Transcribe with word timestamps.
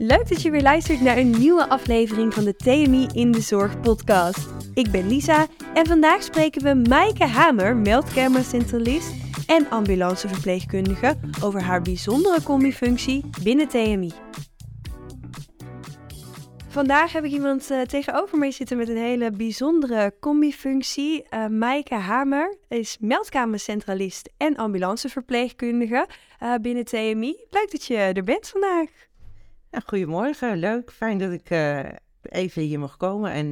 Leuk 0.00 0.28
dat 0.28 0.42
je 0.42 0.50
weer 0.50 0.62
luistert 0.62 1.00
naar 1.00 1.16
een 1.16 1.30
nieuwe 1.38 1.68
aflevering 1.68 2.34
van 2.34 2.44
de 2.44 2.56
TMI 2.56 3.06
in 3.12 3.32
de 3.32 3.40
Zorg 3.40 3.80
podcast. 3.80 4.48
Ik 4.74 4.90
ben 4.90 5.08
Lisa 5.08 5.46
en 5.74 5.86
vandaag 5.86 6.22
spreken 6.22 6.62
we 6.62 6.88
Maaike 6.88 7.24
Hamer, 7.24 7.76
meldkamercentralist 7.76 9.14
en 9.46 9.70
ambulanceverpleegkundige, 9.70 11.16
over 11.42 11.62
haar 11.62 11.82
bijzondere 11.82 12.42
combifunctie 12.42 13.24
binnen 13.42 13.68
TMI. 13.68 14.12
Vandaag 16.68 17.12
heb 17.12 17.24
ik 17.24 17.32
iemand 17.32 17.70
uh, 17.70 17.80
tegenover 17.80 18.38
mij 18.38 18.50
zitten 18.50 18.76
met 18.76 18.88
een 18.88 18.96
hele 18.96 19.30
bijzondere 19.30 20.14
combifunctie. 20.20 21.24
Uh, 21.30 21.46
Maaike 21.46 21.94
Hamer 21.94 22.56
is 22.68 22.96
meldkamercentralist 23.00 24.30
en 24.36 24.56
ambulanceverpleegkundige 24.56 26.08
uh, 26.42 26.54
binnen 26.54 26.84
TMI. 26.84 27.36
Leuk 27.50 27.68
dat 27.70 27.84
je 27.84 27.96
er 27.96 28.24
bent 28.24 28.48
vandaag. 28.48 29.07
Ja, 29.70 29.82
goedemorgen, 29.86 30.56
leuk. 30.56 30.92
Fijn 30.92 31.18
dat 31.18 31.32
ik 31.32 31.50
even 32.22 32.62
hier 32.62 32.78
mag 32.78 32.96
komen 32.96 33.30
en 33.30 33.50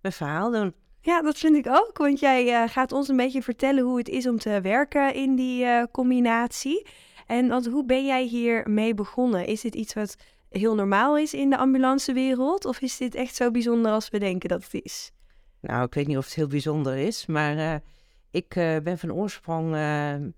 mijn 0.00 0.14
verhaal 0.14 0.50
doen. 0.50 0.74
Ja, 1.00 1.22
dat 1.22 1.38
vind 1.38 1.56
ik 1.56 1.66
ook, 1.68 1.98
want 1.98 2.20
jij 2.20 2.68
gaat 2.68 2.92
ons 2.92 3.08
een 3.08 3.16
beetje 3.16 3.42
vertellen 3.42 3.84
hoe 3.84 3.98
het 3.98 4.08
is 4.08 4.28
om 4.28 4.38
te 4.38 4.60
werken 4.60 5.14
in 5.14 5.34
die 5.34 5.90
combinatie. 5.90 6.86
En 7.26 7.48
want 7.48 7.66
hoe 7.66 7.84
ben 7.84 8.06
jij 8.06 8.24
hier 8.24 8.70
mee 8.70 8.94
begonnen? 8.94 9.46
Is 9.46 9.60
dit 9.60 9.74
iets 9.74 9.94
wat 9.94 10.16
heel 10.50 10.74
normaal 10.74 11.18
is 11.18 11.34
in 11.34 11.50
de 11.50 11.56
ambulancewereld? 11.56 12.64
Of 12.64 12.80
is 12.80 12.96
dit 12.96 13.14
echt 13.14 13.34
zo 13.34 13.50
bijzonder 13.50 13.92
als 13.92 14.08
we 14.08 14.18
denken 14.18 14.48
dat 14.48 14.62
het 14.62 14.84
is? 14.84 15.12
Nou, 15.60 15.84
ik 15.84 15.94
weet 15.94 16.06
niet 16.06 16.16
of 16.16 16.24
het 16.24 16.34
heel 16.34 16.46
bijzonder 16.46 16.96
is, 16.96 17.26
maar 17.26 17.82
ik 18.30 18.48
ben 18.82 18.98
van 18.98 19.12
oorsprong, 19.12 19.68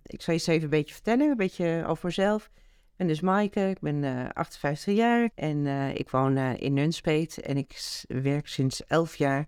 ik 0.03 0.23
zal 0.23 0.35
je 0.35 0.41
eens 0.41 0.47
even 0.47 0.63
een 0.63 0.71
beetje 0.71 0.95
vertellen, 0.95 1.31
een 1.31 1.37
beetje 1.37 1.85
over 1.87 2.07
mezelf. 2.07 2.51
Ben 2.99 3.07
dus 3.07 3.21
Maaike, 3.21 3.69
ik 3.69 3.81
ben 3.81 4.33
58 4.33 4.95
jaar 4.95 5.31
en 5.35 5.67
ik 5.97 6.11
woon 6.11 6.37
in 6.39 6.73
Nunspeet 6.73 7.41
en 7.41 7.57
ik 7.57 8.03
werk 8.09 8.49
sinds 8.49 8.87
11 8.87 9.17
jaar, 9.17 9.47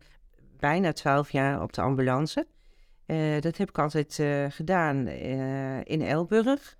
bijna 0.58 0.92
12 0.92 1.30
jaar 1.30 1.62
op 1.62 1.72
de 1.72 1.80
ambulance. 1.80 2.47
dat 3.41 3.56
heb 3.56 3.69
ik 3.69 3.78
altijd 3.78 4.22
gedaan 4.48 5.08
in 5.84 6.02
Elburg. 6.02 6.77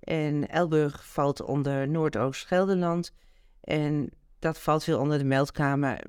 En 0.00 0.48
Elburg 0.48 1.06
valt 1.06 1.42
onder 1.42 1.88
Noordoost-Gelderland. 1.88 3.12
En 3.60 4.10
dat 4.38 4.58
valt 4.58 4.84
veel 4.84 4.98
onder 4.98 5.18
de 5.18 5.24
meldkamer 5.24 6.02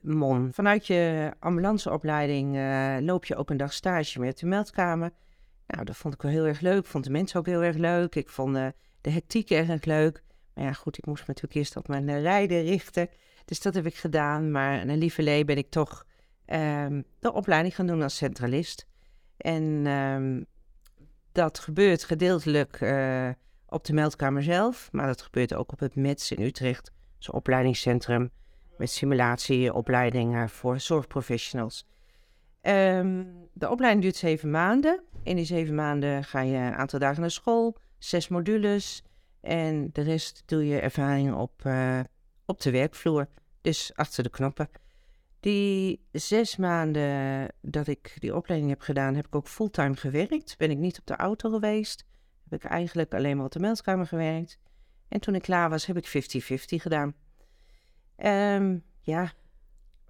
MON. 0.00 0.52
Vanuit 0.52 0.86
je 0.86 1.32
ambulanceopleiding 1.38 2.56
loop 3.06 3.24
je 3.24 3.36
ook 3.36 3.50
een 3.50 3.56
dag 3.56 3.72
stage 3.72 4.20
met 4.20 4.38
de 4.38 4.46
meldkamer. 4.46 5.10
Nou, 5.66 5.84
dat 5.84 5.96
vond 5.96 6.14
ik 6.14 6.22
wel 6.22 6.32
heel 6.32 6.46
erg 6.46 6.60
leuk. 6.60 6.78
Ik 6.78 6.86
vond 6.86 7.04
de 7.04 7.10
mensen 7.10 7.38
ook 7.38 7.46
heel 7.46 7.62
erg 7.62 7.76
leuk. 7.76 8.14
Ik 8.14 8.28
vond 8.28 8.58
de 9.02 9.10
hectiek 9.10 9.50
erg 9.50 9.84
leuk. 9.84 10.22
Maar 10.54 10.64
ja, 10.64 10.72
goed, 10.72 10.98
ik 10.98 11.06
moest 11.06 11.20
me 11.20 11.26
natuurlijk 11.26 11.54
eerst 11.54 11.76
op 11.76 11.88
mijn 11.88 12.20
rijden 12.20 12.62
richten. 12.62 13.08
Dus 13.44 13.60
dat 13.60 13.74
heb 13.74 13.86
ik 13.86 13.94
gedaan. 13.94 14.50
Maar 14.50 14.86
naar 14.86 14.96
lieverlee 14.96 15.44
ben 15.44 15.56
ik 15.56 15.70
toch 15.70 16.06
um, 16.46 17.04
de 17.18 17.32
opleiding 17.32 17.74
gaan 17.74 17.86
doen 17.86 18.02
als 18.02 18.16
centralist. 18.16 18.86
En 19.36 19.86
um, 19.86 20.46
dat 21.32 21.58
gebeurt 21.58 22.04
gedeeltelijk 22.04 22.80
uh, 22.80 23.28
op 23.66 23.84
de 23.84 23.92
meldkamer 23.92 24.42
zelf, 24.42 24.88
maar 24.92 25.06
dat 25.06 25.22
gebeurt 25.22 25.54
ook 25.54 25.72
op 25.72 25.78
het 25.78 25.96
METS 25.96 26.32
in 26.32 26.42
Utrecht, 26.42 26.92
zo'n 27.18 27.34
opleidingscentrum 27.34 28.30
met 28.76 28.90
simulatieopleidingen 28.90 30.48
voor 30.48 30.80
zorgprofessionals. 30.80 31.86
Um, 32.62 33.48
de 33.52 33.70
opleiding 33.70 34.02
duurt 34.02 34.16
zeven 34.16 34.50
maanden. 34.50 35.02
In 35.22 35.36
die 35.36 35.44
zeven 35.44 35.74
maanden 35.74 36.24
ga 36.24 36.40
je 36.40 36.56
een 36.56 36.74
aantal 36.74 36.98
dagen 36.98 37.20
naar 37.20 37.30
school, 37.30 37.76
zes 38.04 38.28
modules. 38.28 39.02
En 39.40 39.90
de 39.92 40.02
rest 40.02 40.42
doe 40.46 40.66
je 40.66 40.80
ervaring 40.80 41.34
op, 41.34 41.62
uh, 41.66 42.00
op 42.46 42.60
de 42.60 42.70
werkvloer, 42.70 43.28
dus 43.60 43.90
achter 43.94 44.22
de 44.22 44.30
knoppen. 44.30 44.68
Die 45.40 46.06
zes 46.12 46.56
maanden 46.56 47.48
dat 47.60 47.86
ik 47.86 48.16
die 48.18 48.36
opleiding 48.36 48.70
heb 48.70 48.80
gedaan, 48.80 49.14
heb 49.14 49.26
ik 49.26 49.34
ook 49.34 49.48
fulltime 49.48 49.96
gewerkt. 49.96 50.54
Ben 50.58 50.70
ik 50.70 50.78
niet 50.78 50.98
op 50.98 51.06
de 51.06 51.16
auto 51.16 51.50
geweest. 51.50 52.04
Heb 52.48 52.64
ik 52.64 52.70
eigenlijk 52.70 53.14
alleen 53.14 53.36
maar 53.36 53.46
op 53.46 53.52
de 53.52 53.60
meldkamer 53.60 54.06
gewerkt. 54.06 54.58
En 55.08 55.20
toen 55.20 55.34
ik 55.34 55.42
klaar 55.42 55.70
was, 55.70 55.86
heb 55.86 55.96
ik 55.96 56.06
50-50 56.06 56.10
gedaan. 56.66 57.14
Um, 58.16 58.84
ja. 59.00 59.32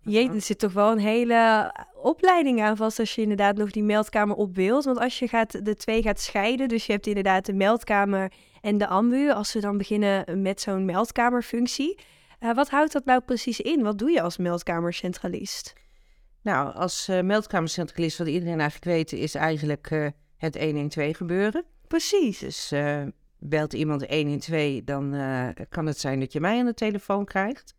Je, 0.04 0.28
er 0.28 0.40
zit 0.40 0.58
toch 0.58 0.72
wel 0.72 0.92
een 0.92 0.98
hele 0.98 1.72
opleiding 1.94 2.62
aan 2.62 2.76
vast 2.76 2.98
als 2.98 3.14
je 3.14 3.22
inderdaad 3.22 3.56
nog 3.56 3.70
die 3.70 3.82
meldkamer 3.82 4.36
op 4.36 4.54
wilt. 4.54 4.84
Want 4.84 4.98
als 4.98 5.18
je 5.18 5.28
gaat, 5.28 5.64
de 5.64 5.76
twee 5.76 6.02
gaat 6.02 6.20
scheiden, 6.20 6.68
dus 6.68 6.86
je 6.86 6.92
hebt 6.92 7.06
inderdaad 7.06 7.46
de 7.46 7.52
meldkamer 7.52 8.32
en 8.60 8.78
de 8.78 8.86
ambu. 8.86 9.30
Als 9.30 9.52
we 9.52 9.60
dan 9.60 9.78
beginnen 9.78 10.42
met 10.42 10.60
zo'n 10.60 10.84
meldkamerfunctie, 10.84 11.98
uh, 12.40 12.54
wat 12.54 12.70
houdt 12.70 12.92
dat 12.92 13.04
nou 13.04 13.20
precies 13.20 13.60
in? 13.60 13.82
Wat 13.82 13.98
doe 13.98 14.10
je 14.10 14.22
als 14.22 14.36
meldkamercentralist? 14.36 15.72
Nou, 16.42 16.74
als 16.74 17.08
uh, 17.08 17.20
meldkamercentralist, 17.20 18.18
wat 18.18 18.28
iedereen 18.28 18.60
eigenlijk 18.60 18.84
weet, 18.84 19.12
is 19.12 19.34
eigenlijk 19.34 19.90
uh, 19.90 20.06
het 20.36 20.58
112 20.58 21.16
gebeuren. 21.16 21.64
Precies. 21.88 22.38
Dus 22.38 22.72
belt 23.38 23.72
iemand 23.72 24.06
112, 24.06 24.80
dan 24.84 25.10
kan 25.68 25.86
het 25.86 25.98
zijn 25.98 26.20
dat 26.20 26.32
je 26.32 26.40
mij 26.40 26.58
aan 26.58 26.66
de 26.66 26.74
telefoon 26.74 27.24
krijgt. 27.24 27.74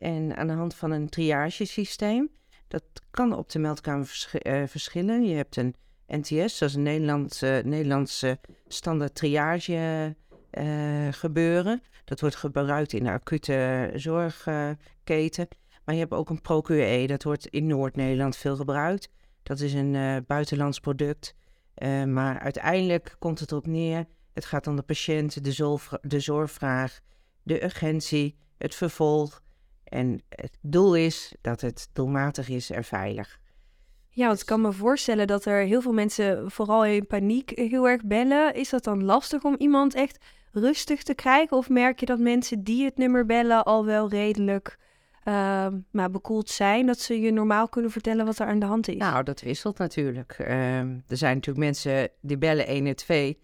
En 0.00 0.36
aan 0.36 0.46
de 0.46 0.52
hand 0.52 0.74
van 0.74 0.90
een 0.90 1.08
triagesysteem, 1.08 2.30
dat 2.68 2.82
kan 3.10 3.36
op 3.36 3.50
de 3.50 3.58
meldkamer 3.58 4.06
vers 4.06 4.28
verschillen. 4.70 5.24
Je 5.24 5.34
hebt 5.34 5.56
een 5.56 5.74
NTS, 6.06 6.58
dat 6.58 6.68
is 6.68 6.74
een 6.74 6.82
Nederlandse, 6.82 7.62
Nederlandse 7.64 8.38
standaard 8.68 9.14
triage 9.14 10.16
gebeuren. 11.10 11.82
Dat 12.04 12.20
wordt 12.20 12.36
gebruikt 12.36 12.92
in 12.92 13.04
de 13.04 13.10
acute 13.10 13.90
zorgketen. 13.94 15.48
maar 15.84 15.94
je 15.94 16.00
hebt 16.00 16.12
ook 16.12 16.30
een 16.30 16.40
ProQE, 16.42 17.06
dat 17.06 17.22
wordt 17.22 17.46
in 17.46 17.66
Noord-Nederland 17.66 18.36
veel 18.36 18.56
gebruikt. 18.56 19.08
Dat 19.42 19.60
is 19.60 19.74
een 19.74 19.94
uh, 19.94 20.16
buitenlands 20.26 20.80
product. 20.80 21.34
Maar 22.06 22.38
uiteindelijk 22.38 23.16
komt 23.18 23.40
het 23.40 23.50
erop 23.50 23.66
neer. 23.66 24.06
Het 24.32 24.44
gaat 24.44 24.66
om 24.66 24.76
de 24.76 24.82
patiënt, 24.82 25.44
de 26.02 26.20
zorgvraag, 26.20 27.00
de 27.42 27.64
urgentie, 27.64 28.36
het 28.58 28.74
vervolg. 28.74 29.42
En 29.90 30.22
het 30.28 30.58
doel 30.60 30.96
is 30.96 31.34
dat 31.40 31.60
het 31.60 31.88
doelmatig 31.92 32.48
is 32.48 32.70
en 32.70 32.84
veilig. 32.84 33.40
Ja, 34.08 34.26
want 34.26 34.40
ik 34.40 34.46
kan 34.46 34.60
me 34.60 34.72
voorstellen 34.72 35.26
dat 35.26 35.44
er 35.44 35.64
heel 35.64 35.80
veel 35.80 35.92
mensen 35.92 36.50
vooral 36.50 36.84
in 36.84 37.06
paniek 37.06 37.52
heel 37.54 37.88
erg 37.88 38.04
bellen. 38.04 38.54
Is 38.54 38.70
dat 38.70 38.84
dan 38.84 39.04
lastig 39.04 39.42
om 39.42 39.54
iemand 39.58 39.94
echt 39.94 40.18
rustig 40.52 41.02
te 41.02 41.14
krijgen? 41.14 41.56
Of 41.56 41.68
merk 41.68 42.00
je 42.00 42.06
dat 42.06 42.18
mensen 42.18 42.64
die 42.64 42.84
het 42.84 42.96
nummer 42.96 43.26
bellen 43.26 43.64
al 43.64 43.84
wel 43.84 44.08
redelijk 44.08 44.78
uh, 45.24 45.66
maar 45.90 46.10
bekoeld 46.10 46.48
zijn? 46.48 46.86
Dat 46.86 46.98
ze 46.98 47.20
je 47.20 47.30
normaal 47.30 47.68
kunnen 47.68 47.90
vertellen 47.90 48.26
wat 48.26 48.38
er 48.38 48.46
aan 48.46 48.58
de 48.58 48.66
hand 48.66 48.88
is? 48.88 48.96
Nou, 48.96 49.22
dat 49.24 49.40
wisselt 49.40 49.78
natuurlijk. 49.78 50.36
Uh, 50.40 50.78
er 50.78 51.16
zijn 51.16 51.34
natuurlijk 51.34 51.64
mensen 51.64 52.08
die 52.20 52.38
bellen 52.38 52.70
112 52.70 53.34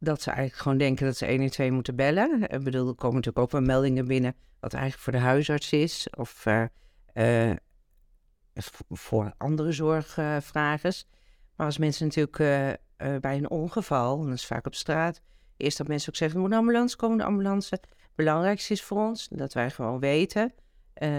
omdat 0.00 0.22
ze 0.22 0.30
eigenlijk 0.30 0.62
gewoon 0.62 0.78
denken 0.78 1.06
dat 1.06 1.16
ze 1.16 1.26
112 1.26 1.70
moeten 1.70 1.96
bellen. 1.96 2.48
Ik 2.48 2.64
bedoel, 2.64 2.88
er 2.88 2.94
komen 2.94 3.16
natuurlijk 3.16 3.44
ook 3.44 3.50
wel 3.50 3.60
meldingen 3.60 4.06
binnen 4.06 4.34
wat 4.60 4.72
eigenlijk 4.72 5.02
voor 5.02 5.12
de 5.12 5.18
huisarts 5.18 5.72
is. 5.72 6.08
Of 6.10 6.46
uh, 7.14 7.52
voor 8.88 9.32
andere 9.36 9.72
zorgvragers. 9.72 11.06
maar 11.56 11.66
als 11.66 11.78
mensen 11.78 12.06
natuurlijk 12.06 12.36
bij 13.20 13.36
een 13.36 13.50
ongeval, 13.50 14.20
en 14.20 14.26
dat 14.26 14.34
is 14.34 14.46
vaak 14.46 14.66
op 14.66 14.74
straat, 14.74 15.20
Eerst 15.60 15.78
dat 15.78 15.88
mensen 15.88 16.08
ook 16.08 16.16
zeggen, 16.16 16.36
er 16.36 16.42
moet 16.42 16.52
een 16.52 16.58
ambulance 16.58 16.96
komen, 16.96 17.18
de 17.18 17.24
ambulance. 17.24 17.74
Het 17.74 17.88
belangrijkste 18.14 18.72
is 18.72 18.82
voor 18.82 18.98
ons 18.98 19.28
dat 19.30 19.52
wij 19.52 19.70
gewoon 19.70 19.98
weten, 19.98 20.54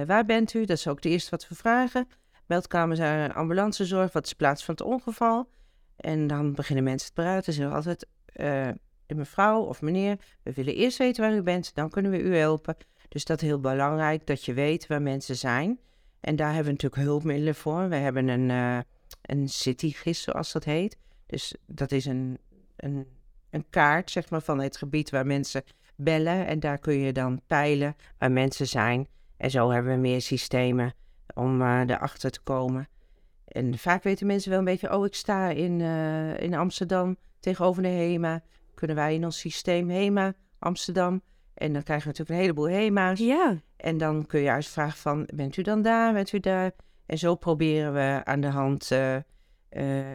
waar 0.05 0.25
bent 0.25 0.53
u? 0.53 0.65
Dat 0.65 0.77
is 0.77 0.87
ook 0.87 0.95
het 0.95 1.05
eerste 1.05 1.29
wat 1.29 1.47
we 1.47 1.55
vragen. 1.55 2.07
Meldkamer 2.45 2.95
zijn 2.95 3.33
ambulancezorg, 3.33 4.11
wat 4.11 4.23
is 4.23 4.29
de 4.29 4.35
plaats 4.35 4.65
van 4.65 4.73
het 4.73 4.83
ongeval? 4.83 5.49
En 5.95 6.27
dan 6.27 6.53
beginnen 6.53 6.83
mensen 6.83 7.07
te 7.07 7.21
praten. 7.21 7.53
Ze 7.53 7.59
zeggen 7.59 7.75
altijd, 7.75 8.07
de 9.05 9.15
mevrouw 9.15 9.61
of 9.61 9.81
meneer, 9.81 10.17
we 10.43 10.53
willen 10.53 10.75
eerst 10.75 10.97
weten 10.97 11.23
waar 11.23 11.35
u 11.35 11.41
bent, 11.41 11.75
dan 11.75 11.89
kunnen 11.89 12.11
we 12.11 12.21
u 12.21 12.35
helpen. 12.35 12.75
Dus 13.07 13.25
dat 13.25 13.41
is 13.41 13.47
heel 13.47 13.59
belangrijk, 13.59 14.27
dat 14.27 14.45
je 14.45 14.53
weet 14.53 14.87
waar 14.87 15.01
mensen 15.01 15.35
zijn. 15.35 15.79
En 16.19 16.35
daar 16.35 16.53
hebben 16.53 16.65
we 16.65 16.71
natuurlijk 16.71 17.01
hulpmiddelen 17.01 17.55
voor. 17.55 17.89
We 17.89 17.95
hebben 17.95 18.27
een, 18.27 18.49
uh, 18.49 18.79
een 19.21 19.49
zoals 20.13 20.51
dat 20.51 20.63
heet. 20.63 20.97
Dus 21.25 21.55
dat 21.65 21.91
is 21.91 22.05
een, 22.05 22.37
een 22.75 23.07
een 23.51 23.65
kaart 23.69 24.11
zeg 24.11 24.29
maar, 24.29 24.41
van 24.41 24.59
het 24.59 24.77
gebied 24.77 25.09
waar 25.09 25.25
mensen 25.25 25.63
bellen. 25.95 26.47
En 26.47 26.59
daar 26.59 26.77
kun 26.77 26.93
je 26.93 27.13
dan 27.13 27.41
peilen 27.47 27.95
waar 28.17 28.31
mensen 28.31 28.67
zijn. 28.67 29.07
En 29.37 29.51
zo 29.51 29.69
hebben 29.69 29.93
we 29.93 29.99
meer 29.99 30.21
systemen 30.21 30.93
om 31.33 31.61
uh, 31.61 31.79
erachter 31.79 32.31
te 32.31 32.41
komen. 32.41 32.87
En 33.45 33.77
vaak 33.77 34.03
weten 34.03 34.27
mensen 34.27 34.49
wel 34.49 34.59
een 34.59 34.65
beetje, 34.65 34.95
oh, 34.97 35.05
ik 35.05 35.15
sta 35.15 35.49
in, 35.49 35.81
in 36.39 36.53
Amsterdam 36.53 37.17
tegenover 37.41 37.81
de 37.83 37.89
HEMA. 37.89 38.43
Kunnen 38.73 38.95
wij 38.95 39.13
in 39.13 39.25
ons 39.25 39.39
systeem 39.39 39.89
HEMA 39.89 40.33
Amsterdam? 40.59 41.21
En 41.53 41.73
dan 41.73 41.83
krijgen 41.83 42.11
we 42.11 42.17
natuurlijk 42.17 42.29
een 42.29 42.45
heleboel 42.45 42.79
HEMA's. 42.79 43.19
Ja. 43.19 43.57
En 43.77 43.97
dan 43.97 44.25
kun 44.25 44.39
je 44.41 44.51
uitvragen 44.51 44.97
van, 44.97 45.29
bent 45.33 45.57
u 45.57 45.61
dan 45.61 45.81
daar, 45.81 46.13
bent 46.13 46.31
u 46.31 46.39
daar? 46.39 46.71
En 47.05 47.17
zo 47.17 47.35
proberen 47.35 47.93
we 47.93 48.21
aan 48.23 48.41
de 48.41 48.47
hand 48.47 48.91
uh, 48.91 49.15
uh, 49.15 49.21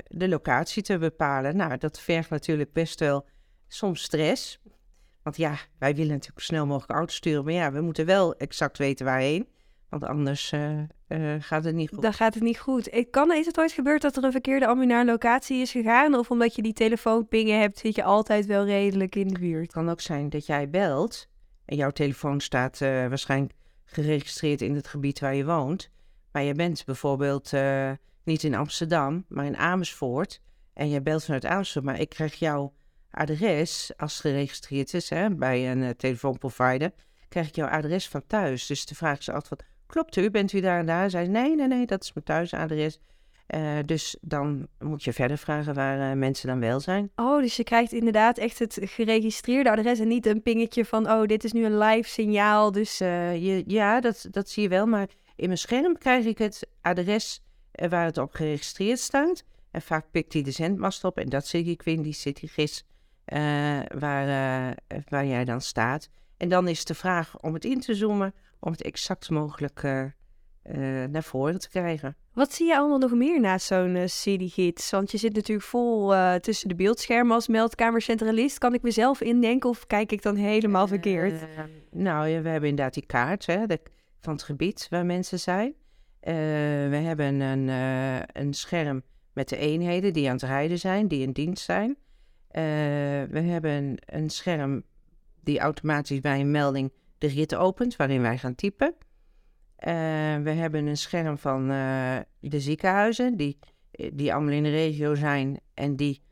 de 0.06 0.28
locatie 0.28 0.82
te 0.82 0.98
bepalen. 0.98 1.56
Nou, 1.56 1.76
dat 1.76 2.00
vergt 2.00 2.30
natuurlijk 2.30 2.72
best 2.72 3.00
wel 3.00 3.26
soms 3.68 4.02
stress. 4.02 4.60
Want 5.22 5.36
ja, 5.36 5.56
wij 5.78 5.94
willen 5.94 6.12
natuurlijk 6.12 6.40
snel 6.40 6.66
mogelijk 6.66 6.92
auto 6.92 7.12
sturen. 7.12 7.44
Maar 7.44 7.52
ja, 7.52 7.72
we 7.72 7.80
moeten 7.80 8.06
wel 8.06 8.36
exact 8.36 8.78
weten 8.78 9.06
waarheen. 9.06 9.48
Want 9.88 10.04
anders 10.04 10.52
uh, 10.52 10.78
uh, 11.08 11.34
gaat 11.38 11.64
het 11.64 11.74
niet 11.74 11.88
goed. 11.88 12.02
Dan 12.02 12.12
gaat 12.12 12.34
het 12.34 12.42
niet 12.42 12.58
goed. 12.58 12.94
Ik 12.94 13.10
kan, 13.10 13.32
is 13.32 13.46
het 13.46 13.58
ooit 13.58 13.72
gebeurd 13.72 14.02
dat 14.02 14.16
er 14.16 14.24
een 14.24 14.32
verkeerde 14.32 14.66
ambu 14.66 14.86
naar 14.86 15.04
locatie 15.04 15.60
is 15.60 15.70
gegaan? 15.70 16.14
Of 16.14 16.30
omdat 16.30 16.54
je 16.54 16.62
die 16.62 16.72
telefoonpingen 16.72 17.60
hebt, 17.60 17.78
zit 17.78 17.94
je 17.94 18.02
altijd 18.02 18.46
wel 18.46 18.64
redelijk 18.64 19.14
in 19.14 19.28
de 19.28 19.38
buurt? 19.38 19.62
Het 19.62 19.72
kan 19.72 19.88
ook 19.88 20.00
zijn 20.00 20.28
dat 20.28 20.46
jij 20.46 20.70
belt 20.70 21.28
en 21.64 21.76
jouw 21.76 21.90
telefoon 21.90 22.40
staat 22.40 22.80
uh, 22.80 22.88
waarschijnlijk 22.88 23.52
geregistreerd 23.84 24.60
in 24.60 24.74
het 24.74 24.88
gebied 24.88 25.20
waar 25.20 25.34
je 25.34 25.44
woont. 25.44 25.90
Maar 26.32 26.42
je 26.42 26.54
bent 26.54 26.84
bijvoorbeeld 26.84 27.52
niet 28.24 28.42
in 28.42 28.54
Amsterdam, 28.54 29.24
maar 29.28 29.44
in 29.44 29.56
Amersfoort. 29.56 30.40
En 30.72 30.88
je 30.88 31.02
belt 31.02 31.24
vanuit 31.24 31.44
Amersfoort, 31.44 31.84
maar 31.84 32.00
ik 32.00 32.08
krijg 32.08 32.34
jouw 32.34 32.72
adres, 33.10 33.92
als 33.96 34.12
het 34.12 34.20
geregistreerd 34.20 34.94
is 34.94 35.10
hè, 35.10 35.34
bij 35.34 35.70
een 35.70 35.96
telefoonprovider, 35.96 36.92
krijg 37.28 37.48
ik 37.48 37.54
jouw 37.54 37.68
adres 37.68 38.08
van 38.08 38.26
thuis. 38.26 38.66
Dus 38.66 38.86
de 38.86 38.94
vraag 38.94 39.18
is 39.18 39.30
altijd, 39.30 39.64
klopt 39.86 40.16
u, 40.16 40.30
bent 40.30 40.52
u 40.52 40.60
daar 40.60 40.78
en 40.78 40.86
daar? 40.86 41.10
Zei 41.10 41.28
nee, 41.28 41.54
nee, 41.54 41.66
nee, 41.66 41.86
dat 41.86 42.02
is 42.02 42.12
mijn 42.12 42.24
thuisadres. 42.24 42.98
Uh, 43.54 43.78
dus 43.84 44.16
dan 44.20 44.68
moet 44.78 45.04
je 45.04 45.12
verder 45.12 45.38
vragen 45.38 45.74
waar 45.74 46.10
uh, 46.10 46.18
mensen 46.18 46.48
dan 46.48 46.60
wel 46.60 46.80
zijn. 46.80 47.10
Oh, 47.16 47.40
dus 47.40 47.56
je 47.56 47.64
krijgt 47.64 47.92
inderdaad 47.92 48.38
echt 48.38 48.58
het 48.58 48.78
geregistreerde 48.80 49.70
adres 49.70 49.98
en 49.98 50.08
niet 50.08 50.26
een 50.26 50.42
pingetje 50.42 50.84
van, 50.84 51.10
oh, 51.10 51.26
dit 51.26 51.44
is 51.44 51.52
nu 51.52 51.64
een 51.64 51.78
live 51.78 52.08
signaal. 52.08 52.72
Dus 52.72 52.98
je, 52.98 53.62
ja, 53.66 54.00
dat, 54.00 54.26
dat 54.30 54.48
zie 54.48 54.62
je 54.62 54.68
wel, 54.68 54.86
maar 54.86 55.08
in 55.36 55.46
mijn 55.46 55.58
scherm 55.58 55.98
krijg 55.98 56.24
ik 56.24 56.38
het 56.38 56.68
adres 56.80 57.42
waar 57.72 58.04
het 58.04 58.18
op 58.18 58.34
geregistreerd 58.34 58.98
staat. 58.98 59.44
En 59.70 59.82
vaak 59.82 60.10
pikt 60.10 60.32
hij 60.32 60.42
de 60.42 60.50
zendmast 60.50 61.04
op 61.04 61.18
en 61.18 61.28
dat 61.28 61.46
zie 61.46 61.64
ik 61.64 61.84
in 61.84 62.02
die 62.02 62.12
CityGIS 62.12 62.84
waar, 63.98 64.74
waar 65.08 65.26
jij 65.26 65.44
dan 65.44 65.60
staat. 65.60 66.08
En 66.36 66.48
dan 66.48 66.68
is 66.68 66.84
de 66.84 66.94
vraag 66.94 67.40
om 67.40 67.54
het 67.54 67.64
in 67.64 67.80
te 67.80 67.94
zoomen, 67.94 68.34
om 68.60 68.72
het 68.72 68.82
exact 68.82 69.30
mogelijk 69.30 69.82
uh, 69.82 70.04
naar 71.04 71.22
voren 71.22 71.58
te 71.58 71.68
krijgen. 71.68 72.16
Wat 72.32 72.52
zie 72.52 72.66
je 72.66 72.76
allemaal 72.76 72.98
nog 72.98 73.14
meer 73.14 73.40
naast 73.40 73.66
zo'n 73.66 74.08
CityGIS? 74.08 74.90
Want 74.90 75.10
je 75.10 75.18
zit 75.18 75.34
natuurlijk 75.34 75.66
vol 75.66 76.14
tussen 76.40 76.68
de 76.68 76.74
beeldschermen 76.74 77.34
als 77.34 77.48
meldkamercentralist. 77.48 78.58
Kan 78.58 78.74
ik 78.74 78.82
mezelf 78.82 79.20
indenken 79.20 79.70
of 79.70 79.86
kijk 79.86 80.12
ik 80.12 80.22
dan 80.22 80.36
helemaal 80.36 80.86
verkeerd? 80.86 81.46
nou, 81.90 82.28
ja, 82.28 82.42
we 82.42 82.48
hebben 82.48 82.68
inderdaad 82.68 82.94
die 82.94 83.06
kaart 83.06 83.46
hè, 83.46 83.66
de, 83.66 83.80
van 84.20 84.32
het 84.32 84.42
gebied 84.42 84.86
waar 84.90 85.06
mensen 85.06 85.38
zijn. 85.38 85.74
we 86.20 87.00
hebben 87.02 87.40
een, 87.40 87.68
een 88.32 88.54
scherm 88.54 89.02
met 89.36 89.48
de 89.48 89.56
eenheden 89.56 90.12
die 90.12 90.26
aan 90.26 90.34
het 90.34 90.42
rijden 90.42 90.78
zijn, 90.78 91.08
die 91.08 91.22
in 91.22 91.32
dienst 91.32 91.64
zijn. 91.64 91.88
Uh, 92.56 92.62
we 93.30 93.40
hebben 93.40 93.96
een 94.06 94.30
scherm 94.30 94.82
die 95.40 95.58
automatisch 95.58 96.20
bij 96.20 96.40
een 96.40 96.50
melding 96.50 96.92
de 97.18 97.26
rit 97.26 97.54
opent, 97.54 97.96
waarin 97.96 98.22
wij 98.22 98.38
gaan 98.38 98.54
typen. 98.54 98.94
Uh, 99.78 99.86
we 100.36 100.50
hebben 100.50 100.86
een 100.86 100.96
scherm 100.96 101.38
van 101.38 101.70
uh, 101.70 102.18
de 102.40 102.60
ziekenhuizen, 102.60 103.36
die, 103.36 103.58
die 104.12 104.34
allemaal 104.34 104.52
in 104.52 104.62
de 104.62 104.70
regio 104.70 105.14
zijn 105.14 105.60
en 105.74 105.96
die 105.96 106.22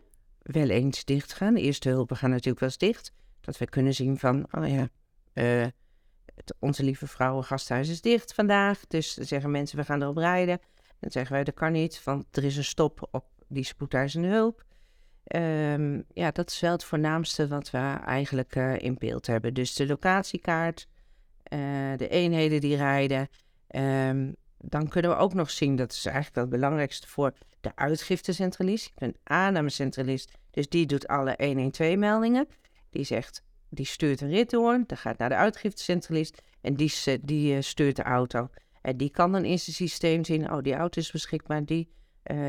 wel 0.43 0.69
eens 0.69 1.05
dicht 1.05 1.33
gaan. 1.33 1.55
De 1.55 1.61
eerste 1.61 1.89
hulpen 1.89 2.17
gaan 2.17 2.31
natuurlijk 2.31 2.61
wel 2.61 2.69
eens 2.69 2.79
dicht. 2.79 3.13
Dat 3.41 3.59
we 3.59 3.65
kunnen 3.65 3.95
zien 3.95 4.19
van, 4.19 4.47
oh 4.51 4.69
ja, 4.69 4.89
het, 6.35 6.55
onze 6.59 6.83
lieve 6.83 7.07
vrouwen 7.07 7.45
gasthuis 7.45 7.89
is 7.89 8.01
dicht 8.01 8.35
vandaag. 8.35 8.87
Dus 8.87 9.15
zeggen 9.15 9.51
mensen, 9.51 9.79
we 9.79 9.85
gaan 9.85 10.03
erop 10.03 10.17
rijden. 10.17 10.61
Dan 11.01 11.11
zeggen 11.11 11.33
wij, 11.33 11.45
dat 11.45 11.55
kan 11.55 11.73
niet, 11.73 12.05
want 12.05 12.37
er 12.37 12.45
is 12.45 12.57
een 12.57 12.65
stop 12.65 13.09
op 13.11 13.25
die 13.49 13.65
spoedeisende 13.65 14.29
hulp. 14.29 14.65
Um, 15.25 16.05
ja, 16.13 16.31
dat 16.31 16.51
is 16.51 16.61
wel 16.61 16.73
het 16.73 16.85
voornaamste 16.85 17.49
wat 17.49 17.71
we 17.71 17.79
eigenlijk 18.05 18.57
uh, 18.57 18.79
in 18.79 18.97
beeld 18.99 19.27
hebben. 19.27 19.55
Dus 19.55 19.75
de 19.75 19.87
locatiekaart, 19.87 20.87
uh, 21.53 21.59
de 21.97 22.09
eenheden 22.09 22.61
die 22.61 22.77
rijden. 22.77 23.29
Um, 23.69 24.37
dan 24.59 24.89
kunnen 24.89 25.11
we 25.11 25.17
ook 25.17 25.35
nog 25.35 25.51
zien, 25.51 25.77
dat 25.77 25.93
is 25.93 26.05
eigenlijk 26.05 26.35
wel 26.35 26.45
het 26.45 26.53
belangrijkste 26.53 27.09
voor 27.09 27.33
de 27.61 27.73
uitgiftecentralist. 27.75 28.87
Ik 28.87 28.95
ben 28.95 29.15
aannamecentralist, 29.23 30.31
dus 30.51 30.69
die 30.69 30.87
doet 30.87 31.07
alle 31.07 31.37
112-meldingen. 31.43 32.49
Die 32.91 33.05
zegt, 33.05 33.43
die 33.69 33.87
stuurt 33.87 34.21
een 34.21 34.31
rit 34.31 34.51
door, 34.51 34.85
dan 34.87 34.97
gaat 34.97 35.19
naar 35.19 35.29
de 35.29 35.35
uitgiftecentralist 35.35 36.43
en 36.61 36.75
die, 36.75 36.93
die 37.21 37.55
uh, 37.55 37.61
stuurt 37.61 37.97
de 37.97 38.03
auto. 38.03 38.49
En 38.83 38.97
die 38.97 39.11
kan 39.11 39.33
dan 39.33 39.45
in 39.45 39.59
zijn 39.59 39.77
systeem 39.77 40.25
zien, 40.25 40.53
oh 40.53 40.63
die 40.63 40.75
auto 40.75 41.01
is 41.01 41.11
beschikbaar, 41.11 41.65
die, 41.65 41.89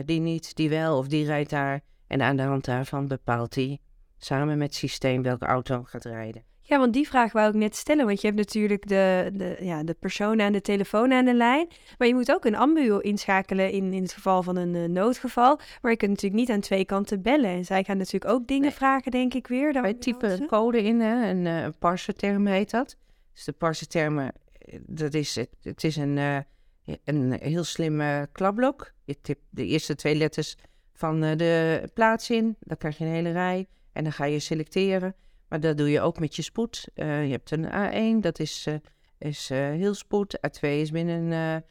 die 0.05 0.19
niet, 0.19 0.55
die 0.55 0.69
wel 0.69 0.97
of 0.97 1.07
die 1.07 1.25
rijdt 1.25 1.49
daar. 1.49 1.81
En 2.07 2.21
aan 2.21 2.35
de 2.35 2.43
hand 2.43 2.65
daarvan 2.65 3.07
bepaalt 3.07 3.55
hij 3.55 3.79
samen 4.17 4.57
met 4.57 4.67
het 4.67 4.75
systeem 4.75 5.21
welke 5.21 5.45
auto 5.45 5.83
gaat 5.83 6.05
rijden. 6.05 6.43
Ja, 6.61 6.77
want 6.77 6.93
die 6.93 7.07
vraag 7.07 7.31
wou 7.31 7.49
ik 7.49 7.55
net 7.55 7.75
stellen. 7.75 8.05
Want 8.05 8.21
je 8.21 8.27
hebt 8.27 8.39
natuurlijk 8.39 8.87
de, 8.87 9.31
de, 9.33 9.57
ja, 9.59 9.83
de 9.83 9.93
persoon 9.93 10.41
aan 10.41 10.51
de 10.51 10.61
telefoon 10.61 11.13
aan 11.13 11.25
de 11.25 11.33
lijn. 11.33 11.67
Maar 11.97 12.07
je 12.07 12.13
moet 12.13 12.31
ook 12.31 12.45
een 12.45 12.55
ambu 12.55 13.01
inschakelen 13.01 13.71
in, 13.71 13.93
in 13.93 14.01
het 14.01 14.13
geval 14.13 14.43
van 14.43 14.55
een 14.55 14.73
uh, 14.73 14.87
noodgeval. 14.87 15.59
Maar 15.81 15.91
je 15.91 15.97
kunt 15.97 16.11
natuurlijk 16.11 16.41
niet 16.41 16.49
aan 16.49 16.59
twee 16.59 16.85
kanten 16.85 17.21
bellen. 17.21 17.49
En 17.49 17.65
zij 17.65 17.83
gaan 17.83 17.97
natuurlijk 17.97 18.31
ook 18.31 18.47
dingen 18.47 18.71
vragen, 18.71 19.11
denk 19.11 19.33
ik 19.33 19.47
weer. 19.47 19.81
Wij 19.81 19.93
typen 19.93 20.41
een 20.41 20.47
code 20.47 20.83
in, 20.83 20.99
hè? 20.99 21.29
een, 21.29 21.45
uh, 21.45 21.63
een 21.63 21.77
parserterm 21.77 22.47
heet 22.47 22.71
dat. 22.71 22.97
Dus 23.33 23.43
de 23.43 23.51
parsertermen 23.51 24.31
dat 24.81 25.13
is, 25.13 25.35
het, 25.35 25.49
het 25.61 25.83
is 25.83 25.95
een, 25.95 26.17
uh, 26.17 26.37
een 27.03 27.39
heel 27.41 27.63
slim 27.63 28.01
uh, 28.01 28.21
klapblok. 28.31 28.93
Je 29.03 29.21
tipt 29.21 29.43
de 29.49 29.65
eerste 29.65 29.95
twee 29.95 30.15
letters 30.15 30.57
van 30.95 31.23
uh, 31.23 31.35
de 31.35 31.89
plaats 31.93 32.29
in. 32.29 32.55
Dan 32.59 32.77
krijg 32.77 32.97
je 32.97 33.05
een 33.05 33.11
hele 33.11 33.31
rij. 33.31 33.67
En 33.91 34.03
dan 34.03 34.13
ga 34.13 34.25
je 34.25 34.39
selecteren. 34.39 35.15
Maar 35.47 35.59
dat 35.59 35.77
doe 35.77 35.89
je 35.89 36.01
ook 36.01 36.19
met 36.19 36.35
je 36.35 36.41
spoed. 36.41 36.87
je 36.93 37.03
hebt 37.03 37.51
een 37.51 37.65
A1, 37.65 38.21
dat 38.21 38.39
is, 38.39 38.67
is 39.17 39.49
heel 39.49 39.93
spoed. 39.93 40.37
A2 40.37 40.59
is 40.61 40.91
binnen 40.91 41.63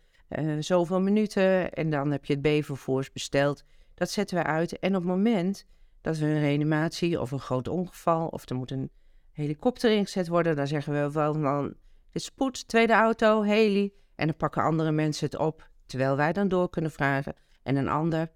zoveel 0.59 1.01
minuten. 1.01 1.73
En 1.73 1.91
dan 1.91 2.11
heb 2.11 2.25
je 2.25 2.39
het 2.41 2.43
B-vervoers 2.43 3.13
besteld. 3.13 3.65
Dat 3.95 4.11
zetten 4.11 4.37
we 4.37 4.43
uit. 4.43 4.79
En 4.79 4.97
op 4.97 5.03
het 5.03 5.11
moment 5.11 5.67
dat 6.01 6.19
we 6.19 6.27
een 6.27 6.41
reanimatie 6.41 7.21
of 7.21 7.31
een 7.31 7.41
groot 7.41 7.69
ongeval... 7.69 8.27
of 8.27 8.49
er 8.49 8.57
moet 8.57 8.71
een 8.71 8.91
helikopter 9.33 9.91
ingezet 9.91 10.29
worden... 10.29 10.57
dan 10.57 10.67
zeggen 10.67 10.93
we 10.93 11.13
wel 11.13 11.33
van 11.35 11.75
de 12.11 12.19
spoed, 12.19 12.69
tweede 12.69 12.93
auto, 12.93 13.43
heli. 13.43 13.93
En 14.15 14.27
dan 14.27 14.37
pakken 14.37 14.63
andere 14.63 14.93
mensen 14.93 15.27
het 15.27 15.39
op, 15.39 15.69
terwijl 15.87 16.17
wij 16.17 16.33
dan 16.33 16.49
door 16.49 16.71
kunnen 16.71 16.91
vragen. 16.91 17.35
En 17.63 17.77
een 17.77 17.89
ander 17.89 18.33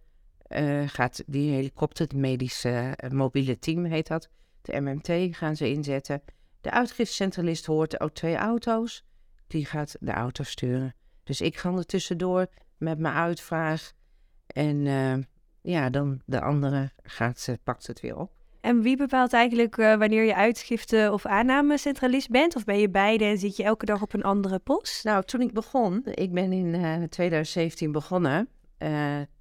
uh, 0.49 0.89
gaat 0.89 1.23
die 1.27 1.53
helikopter, 1.53 2.05
het 2.05 2.15
medische 2.15 2.99
uh, 3.05 3.11
mobiele 3.11 3.59
team 3.59 3.85
heet 3.85 4.07
dat, 4.07 4.29
de 4.63 4.81
MMT, 4.81 5.37
gaan 5.37 5.57
ze 5.57 5.71
inzetten. 5.71 6.23
De 6.61 6.71
uitgiftecentralist 6.71 7.67
hoort 7.67 8.01
ook 8.01 8.13
twee 8.13 8.37
auto's, 8.37 9.05
die 9.47 9.67
gaat 9.67 9.97
de 10.01 10.13
auto 10.13 10.43
sturen. 10.43 10.95
Dus 11.25 11.41
ik 11.41 11.57
ga 11.57 11.73
er 11.73 11.87
tussendoor 11.87 12.47
met 12.77 12.99
mijn 12.99 13.15
uitvraag. 13.15 13.93
En 14.47 14.77
uh, 14.87 15.15
ja, 15.63 15.91
dan 15.91 16.23
de 16.27 16.41
andere 16.41 16.93
gaat, 17.03 17.57
pakt 17.65 17.87
het 17.87 18.01
weer 18.01 18.17
op. 18.17 18.31
En 18.61 18.83
wie 18.83 18.97
bepaalt 18.97 19.33
eigenlijk 19.33 19.77
wanneer 19.77 20.25
je 20.25 20.35
uitschriften 20.35 21.13
of 21.13 21.27
aannamecentralist 21.27 22.31
bent? 22.31 22.57
Of 22.57 22.65
ben 22.65 22.79
je 22.79 22.91
beide 22.91 23.25
en 23.25 23.39
zit 23.39 23.57
je 23.57 23.63
elke 23.63 23.87
dag 23.87 24.03
op 24.03 24.15
een 24.15 24.23
andere 24.23 24.59
post? 24.59 25.05
Nou, 25.05 25.25
toen 25.25 25.41
ik 25.41 25.53
begon, 25.53 26.03
ik 26.05 26.33
ben 26.33 26.53
in 26.53 26.75
uh, 26.75 27.03
2017 27.03 27.93
begonnen. 27.93 28.49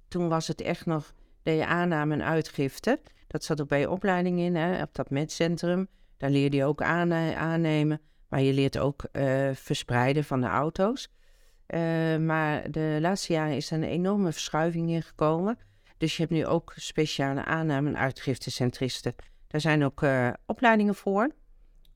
Toen 0.08 0.28
was 0.28 0.48
het 0.48 0.60
echt 0.60 0.86
nog, 0.86 1.12
de 1.42 1.50
je 1.50 1.66
aanname 1.66 2.14
en 2.14 2.24
uitgifte. 2.24 3.00
Dat 3.26 3.44
zat 3.44 3.60
ook 3.60 3.68
bij 3.68 3.80
je 3.80 3.90
opleiding 3.90 4.38
in, 4.38 4.56
hè, 4.56 4.82
op 4.82 4.94
dat 4.94 5.10
medcentrum. 5.10 5.88
Daar 6.16 6.30
leerde 6.30 6.56
je 6.56 6.64
ook 6.64 6.82
aan, 6.82 7.12
aannemen. 7.12 8.00
Maar 8.28 8.40
je 8.40 8.52
leert 8.52 8.78
ook 8.78 9.04
verspreiden 9.52 10.24
van 10.24 10.40
de 10.40 10.46
auto's. 10.46 11.08
maar 12.20 12.70
de 12.70 12.98
laatste 13.00 13.32
jaren 13.32 13.56
is 13.56 13.70
er 13.70 13.76
een 13.76 13.84
enorme 13.84 14.32
verschuiving 14.32 14.90
in 14.90 15.02
gekomen. 15.02 15.58
Dus 15.98 16.16
je 16.16 16.22
hebt 16.22 16.34
nu 16.34 16.46
ook 16.46 16.72
speciale 16.76 17.44
aanname- 17.44 17.88
en 17.88 17.98
uitgiftecentristen. 17.98 19.14
Daar 19.46 19.60
zijn 19.60 19.84
ook 19.84 20.02
opleidingen 20.46 20.94
voor. 20.94 21.30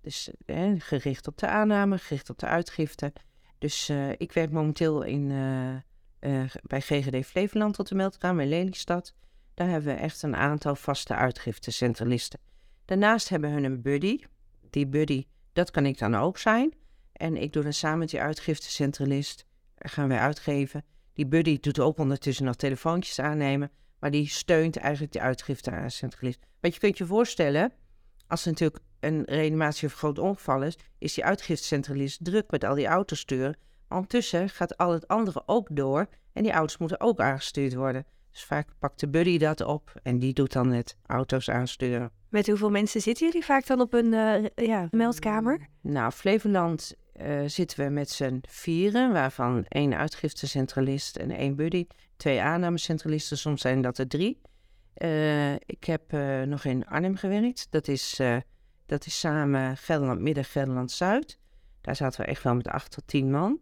Dus 0.01 0.31
eh, 0.47 0.73
gericht 0.79 1.27
op 1.27 1.39
de 1.39 1.47
aanname, 1.47 1.99
gericht 1.99 2.31
op 2.31 2.39
de 2.39 2.47
uitgifte. 2.47 3.13
Dus 3.59 3.91
ik 4.17 4.33
werk 4.33 4.51
momenteel 4.51 5.03
in, 5.03 5.31
bij 6.63 6.81
GGD 6.81 7.27
Flevoland 7.27 7.75
tot 7.75 7.89
de 7.89 7.95
meldkamer 7.95 8.43
in 8.43 8.49
Lelystad. 8.49 9.15
Daar 9.55 9.69
hebben 9.69 9.95
we 9.95 10.01
echt 10.01 10.23
een 10.23 10.37
aantal 10.37 10.75
vaste 10.75 11.15
uitgiftecentralisten. 11.15 12.41
Daarnaast 12.85 13.29
hebben 13.29 13.55
we 13.55 13.63
een 13.63 13.83
buddy. 13.83 14.19
Die 14.71 14.87
buddy, 14.87 15.27
dat 15.53 15.71
kan 15.71 15.87
ik 15.87 15.99
dan 15.99 16.15
ook 16.15 16.39
zijn. 16.39 16.75
En 17.13 17.37
ik 17.37 17.53
doe 17.53 17.63
dan 17.63 17.73
samen 17.73 17.99
met 17.99 18.11
die 18.11 18.21
uitgiftecentralist, 18.21 19.47
gaan 19.77 20.09
wij 20.09 20.19
uitgeven. 20.19 20.85
Die 21.13 21.27
buddy 21.27 21.61
doet 21.61 21.81
ook 21.81 21.99
ondertussen 21.99 22.45
nog 22.45 22.57
telefoontjes 22.57 23.19
aannemen. 23.19 23.71
Maar 23.99 24.11
die 24.11 24.29
steunt 24.29 24.77
eigenlijk 24.77 25.13
de 25.13 25.21
uitgifte 25.21 25.71
aan 25.71 25.91
centralist. 25.91 26.39
Want 26.61 26.75
je 26.75 26.81
kunt 26.81 26.99
je 26.99 27.07
voorstellen, 27.07 27.73
als 28.27 28.45
er 28.45 28.51
natuurlijk 28.51 28.83
een 29.01 29.25
reanimatie 29.25 29.89
of 29.89 29.95
groot 29.95 30.19
ongeval 30.19 30.63
is, 30.63 30.79
is 30.99 31.15
die 31.15 31.25
uitgiftecentralist 31.25 32.25
druk 32.25 32.51
met 32.51 32.65
al 32.65 32.75
die 32.75 32.87
auto's 32.87 33.19
sturen. 33.19 33.57
Ondertussen 33.93 34.49
gaat 34.49 34.77
al 34.77 34.93
het 34.93 35.09
andere 35.09 35.43
ook 35.47 35.69
door 35.71 36.07
en 36.33 36.43
die 36.43 36.53
auto's 36.53 36.79
moeten 36.79 37.01
ook 37.01 37.21
aangestuurd 37.21 37.75
worden. 37.75 38.07
Dus 38.31 38.45
vaak 38.45 38.69
pakt 38.79 39.01
de 39.01 39.09
buddy 39.09 39.39
dat 39.39 39.61
op 39.61 39.93
en 40.03 40.19
die 40.19 40.33
doet 40.33 40.53
dan 40.53 40.73
het 40.73 40.97
auto's 41.07 41.51
aansturen. 41.51 42.11
Met 42.29 42.47
hoeveel 42.47 42.71
mensen 42.71 43.01
zitten 43.01 43.27
jullie 43.27 43.45
vaak 43.45 43.67
dan 43.67 43.81
op 43.81 43.93
een 43.93 44.15
eh, 44.15 44.67
ja, 44.67 44.89
meldkamer? 44.91 45.69
Nou, 45.81 46.13
Flevoland 46.13 46.95
uh, 47.21 47.41
zitten 47.47 47.85
we 47.85 47.91
met 47.91 48.11
z'n 48.11 48.43
vieren, 48.49 49.13
waarvan 49.13 49.65
één 49.69 49.97
uitgiftecentralist 49.97 51.17
en 51.17 51.31
één 51.31 51.57
buddy. 51.57 51.87
Twee 52.17 52.41
aannamecentralisten, 52.41 53.39
soms 53.39 53.61
zijn 53.61 53.83
dat 53.83 53.99
er 53.99 54.09
drie. 54.09 54.41
Uh, 54.97 55.53
ik 55.53 55.85
heb 55.85 56.13
nog 56.47 56.65
in 56.65 56.87
Arnhem 56.87 57.17
gewerkt. 57.17 57.67
Dat 57.71 57.89
is, 57.89 58.21
dat 58.87 59.07
is 59.07 59.21
samen 59.21 59.77
Gelderland 59.77 60.21
Midden, 60.21 60.45
Gelderland 60.45 60.91
Zuid. 60.91 61.39
Daar 61.81 61.97
zaten 61.97 62.21
we 62.21 62.27
echt 62.27 62.43
wel 62.43 62.55
met 62.55 62.69
acht 62.69 62.91
tot 62.91 63.07
tien 63.07 63.31
man. 63.31 63.61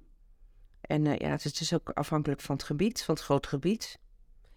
En 0.91 1.05
ja, 1.05 1.31
het 1.31 1.61
is 1.61 1.75
ook 1.75 1.91
afhankelijk 1.91 2.41
van 2.41 2.57
het 2.57 2.65
gebied, 2.65 3.03
van 3.03 3.15
het 3.15 3.25
grote 3.25 3.49
gebied. 3.49 3.99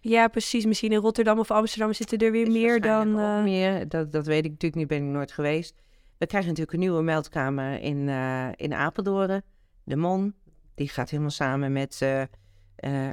Ja, 0.00 0.28
precies. 0.28 0.64
Misschien 0.64 0.92
in 0.92 0.98
Rotterdam 0.98 1.38
of 1.38 1.50
Amsterdam 1.50 1.92
zitten 1.92 2.18
er 2.18 2.32
weer 2.32 2.50
meer 2.50 2.80
dan... 2.80 3.18
Uh... 3.18 3.42
meer, 3.42 3.88
dat, 3.88 4.12
dat 4.12 4.26
weet 4.26 4.44
ik 4.44 4.50
natuurlijk 4.50 4.74
niet, 4.74 4.88
ben 4.88 5.06
ik 5.06 5.12
nooit 5.12 5.32
geweest. 5.32 5.74
We 6.18 6.26
krijgen 6.26 6.48
natuurlijk 6.48 6.76
een 6.76 6.82
nieuwe 6.82 7.02
meldkamer 7.02 7.80
in, 7.80 7.96
uh, 7.96 8.48
in 8.56 8.74
Apeldoorn. 8.74 9.42
De 9.84 9.96
Mon, 9.96 10.34
die 10.74 10.88
gaat 10.88 11.10
helemaal 11.10 11.30
samen 11.30 11.72
met... 11.72 12.00
Uh, 12.02 13.10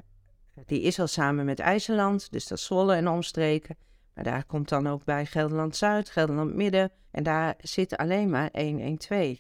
die 0.65 0.81
is 0.81 0.99
al 0.99 1.07
samen 1.07 1.45
met 1.45 1.59
IJsseland, 1.59 2.31
dus 2.31 2.47
dat 2.47 2.57
is 2.57 2.65
Zwolle 2.65 2.95
en 2.95 3.07
omstreken. 3.07 3.77
Maar 4.13 4.23
daar 4.23 4.45
komt 4.45 4.69
dan 4.69 4.87
ook 4.87 5.03
bij 5.03 5.25
Gelderland-Zuid, 5.25 6.09
Gelderland-Midden. 6.09 6.91
En 7.11 7.23
daar 7.23 7.55
zit 7.57 7.97
alleen 7.97 8.29
maar 8.29 8.49
112. 8.51 9.37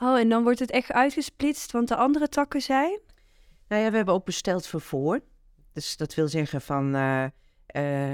Oh, 0.00 0.18
en 0.18 0.28
dan 0.28 0.42
wordt 0.42 0.58
het 0.58 0.70
echt 0.70 0.92
uitgesplitst, 0.92 1.72
want 1.72 1.88
de 1.88 1.96
andere 1.96 2.28
takken 2.28 2.60
zijn? 2.60 3.00
Nou 3.68 3.82
ja, 3.82 3.90
we 3.90 3.96
hebben 3.96 4.14
ook 4.14 4.24
besteld 4.24 4.66
vervoer. 4.66 5.20
Dus 5.72 5.96
dat 5.96 6.14
wil 6.14 6.28
zeggen 6.28 6.60
van 6.60 6.96
uh, 6.96 7.24
uh, 7.24 7.30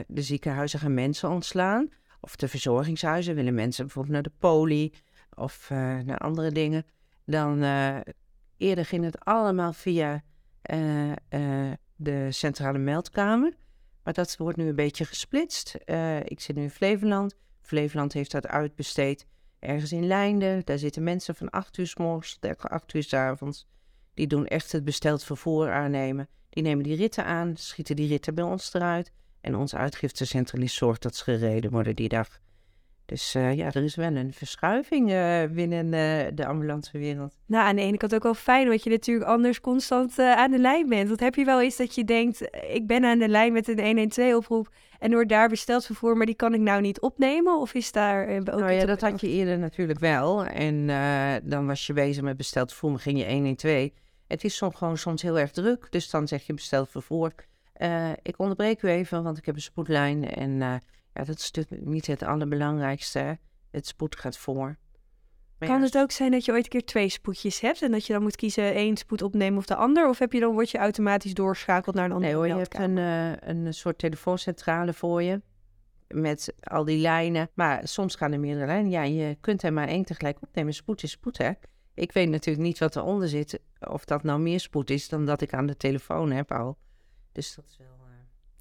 de 0.06 0.22
ziekenhuizen 0.22 0.78
gaan 0.78 0.94
mensen 0.94 1.30
ontslaan. 1.30 1.88
Of 2.20 2.36
de 2.36 2.48
verzorgingshuizen 2.48 3.34
willen 3.34 3.54
mensen 3.54 3.84
bijvoorbeeld 3.84 4.14
naar 4.14 4.22
de 4.22 4.32
poli 4.38 4.94
of 5.34 5.68
uh, 5.72 5.78
naar 5.98 6.18
andere 6.18 6.50
dingen. 6.50 6.86
Dan 7.26 7.62
eerder 8.56 8.84
ging 8.84 9.04
het 9.04 9.24
allemaal 9.24 9.72
via 9.72 10.22
de 11.96 12.26
centrale 12.30 12.78
meldkamer. 12.78 13.54
Maar 14.02 14.14
dat 14.14 14.36
wordt 14.36 14.56
nu 14.56 14.68
een 14.68 14.74
beetje 14.74 15.04
gesplitst. 15.04 15.74
ik 16.24 16.40
zit 16.40 16.56
nu 16.56 16.62
in 16.62 16.70
Flevoland. 16.70 17.34
Flevoland 17.60 18.12
heeft 18.12 18.30
dat 18.30 18.46
uitbesteed 18.46 19.26
ergens 19.64 19.92
in 19.92 20.06
Leinden. 20.06 20.62
Daar 20.64 20.78
zitten 20.78 21.02
mensen 21.02 21.34
van 21.34 21.50
8 21.50 21.78
uur 21.78 21.86
s 21.86 21.96
morgens 21.96 22.38
tot 22.40 22.58
8 22.58 22.94
uur 22.94 23.02
s 23.02 23.12
avonds. 23.12 23.66
Die 24.14 24.26
doen 24.26 24.46
echt 24.46 24.72
het 24.72 24.84
besteld 24.84 25.24
vervoer 25.24 25.72
aannemen. 25.72 26.28
Die 26.50 26.62
nemen 26.62 26.84
die 26.84 26.96
ritten 26.96 27.24
aan, 27.24 27.56
schieten 27.56 27.96
die 27.96 28.08
ritten 28.08 28.34
bij 28.34 28.44
ons 28.44 28.74
eruit. 28.74 29.12
En 29.40 29.56
onze 29.56 29.76
uitgiftecentralist 29.76 30.76
zorgt 30.76 31.02
dat 31.02 31.16
ze 31.16 31.24
gereden 31.24 31.70
worden 31.70 31.96
die 31.96 32.08
dag. 32.08 32.40
Dus 33.06 33.34
uh, 33.34 33.54
ja, 33.54 33.66
er 33.66 33.84
is 33.84 33.94
wel 33.94 34.16
een 34.16 34.32
verschuiving 34.32 35.10
uh, 35.10 35.42
binnen 35.50 35.84
uh, 35.86 36.36
de 36.36 36.46
ambulancewereld. 36.46 37.34
Nou, 37.46 37.66
aan 37.66 37.76
de 37.76 37.82
ene 37.82 37.96
kant 37.96 38.14
ook 38.14 38.22
wel 38.22 38.34
fijn, 38.34 38.68
want 38.68 38.84
je 38.84 38.90
natuurlijk 38.90 39.30
anders 39.30 39.60
constant 39.60 40.18
aan 40.18 40.50
de 40.50 40.58
lijn 40.58 40.88
bent. 40.88 41.08
Want 41.08 41.20
heb 41.20 41.34
je 41.34 41.44
wel 41.44 41.60
eens 41.60 41.76
dat 41.76 41.94
je 41.94 42.04
denkt, 42.04 42.48
ik 42.68 42.86
ben 42.86 43.04
aan 43.04 43.18
de 43.18 43.28
lijn 43.28 43.52
met 43.52 43.68
een 43.68 44.10
112-oproep 44.10 44.74
en 44.98 45.10
wordt 45.10 45.28
daar 45.28 45.48
besteld 45.48 45.86
vervoer, 45.86 46.16
maar 46.16 46.26
die 46.26 46.34
kan 46.34 46.54
ik 46.54 46.60
nou 46.60 46.80
niet 46.80 47.00
opnemen? 47.00 47.58
Of 47.58 47.74
is 47.74 47.92
daar 47.92 48.28
ook 48.28 48.44
Nou 48.44 48.72
ja, 48.72 48.86
dat 48.86 49.00
had 49.00 49.20
je 49.20 49.28
eerder 49.28 49.58
natuurlijk 49.58 49.98
wel. 49.98 50.44
En 50.44 50.86
dan 51.44 51.66
was 51.66 51.86
je 51.86 51.92
bezig 51.92 52.22
met 52.22 52.36
besteld 52.36 52.70
vervoer, 52.70 52.90
maar 52.90 53.00
ging 53.00 53.18
je 53.18 53.32
112. 53.32 53.88
Het 54.26 54.44
is 54.44 54.56
soms 54.56 54.74
gewoon 54.76 54.98
soms 54.98 55.22
heel 55.22 55.38
erg 55.38 55.50
druk, 55.50 55.86
dus 55.90 56.10
dan 56.10 56.28
zeg 56.28 56.46
je 56.46 56.54
bestel 56.54 56.86
vervoer. 56.86 57.32
Ik 58.22 58.38
onderbreek 58.38 58.82
u 58.82 58.88
even, 58.88 59.22
want 59.22 59.38
ik 59.38 59.46
heb 59.46 59.54
een 59.54 59.60
spoedlijn. 59.60 60.30
En 60.30 60.82
ja, 61.14 61.24
dat 61.24 61.38
is 61.38 61.50
natuurlijk 61.50 61.86
niet 61.86 62.06
het 62.06 62.22
allerbelangrijkste. 62.22 63.38
Het 63.70 63.86
spoed 63.86 64.16
gaat 64.16 64.38
voor. 64.38 64.76
Maar 65.58 65.68
kan 65.68 65.78
ja, 65.78 65.84
het 65.84 65.98
ook 65.98 66.10
zijn 66.10 66.30
dat 66.30 66.44
je 66.44 66.52
ooit 66.52 66.64
een 66.64 66.70
keer 66.70 66.84
twee 66.84 67.08
spoedjes 67.08 67.60
hebt 67.60 67.82
en 67.82 67.90
dat 67.90 68.06
je 68.06 68.12
dan 68.12 68.22
moet 68.22 68.36
kiezen 68.36 68.74
één 68.74 68.96
spoed 68.96 69.22
opnemen 69.22 69.58
of 69.58 69.66
de 69.66 69.74
ander? 69.74 70.08
Of 70.08 70.18
heb 70.18 70.32
je 70.32 70.40
dan, 70.40 70.52
word 70.52 70.70
je 70.70 70.78
automatisch 70.78 71.34
doorgeschakeld 71.34 71.94
naar 71.94 72.04
een 72.04 72.12
andere 72.12 72.32
Nee 72.32 72.40
hoor, 72.40 72.48
je 72.48 72.62
hebt 72.62 72.78
een, 72.78 72.96
uh, 72.96 73.64
een 73.64 73.74
soort 73.74 73.98
telefooncentrale 73.98 74.92
voor 74.92 75.22
je 75.22 75.40
met 76.08 76.54
al 76.60 76.84
die 76.84 77.00
lijnen. 77.00 77.50
Maar 77.54 77.88
soms 77.88 78.14
gaan 78.14 78.32
er 78.32 78.40
meerdere 78.40 78.66
lijnen. 78.66 78.90
Ja, 78.90 79.02
je 79.02 79.36
kunt 79.40 79.62
er 79.62 79.72
maar 79.72 79.88
één 79.88 80.04
tegelijk 80.04 80.38
opnemen. 80.40 80.74
Spoed 80.74 81.02
is 81.02 81.10
spoed, 81.10 81.38
hè? 81.38 81.50
Ik 81.94 82.12
weet 82.12 82.28
natuurlijk 82.28 82.66
niet 82.66 82.78
wat 82.78 82.96
eronder 82.96 83.28
zit. 83.28 83.60
Of 83.80 84.04
dat 84.04 84.22
nou 84.22 84.40
meer 84.40 84.60
spoed 84.60 84.90
is 84.90 85.08
dan 85.08 85.26
dat 85.26 85.40
ik 85.40 85.52
aan 85.54 85.66
de 85.66 85.76
telefoon 85.76 86.30
heb 86.30 86.52
al. 86.52 86.76
Dus 87.32 87.54
dat 87.54 87.64
is 87.64 87.76
wel. 87.76 87.93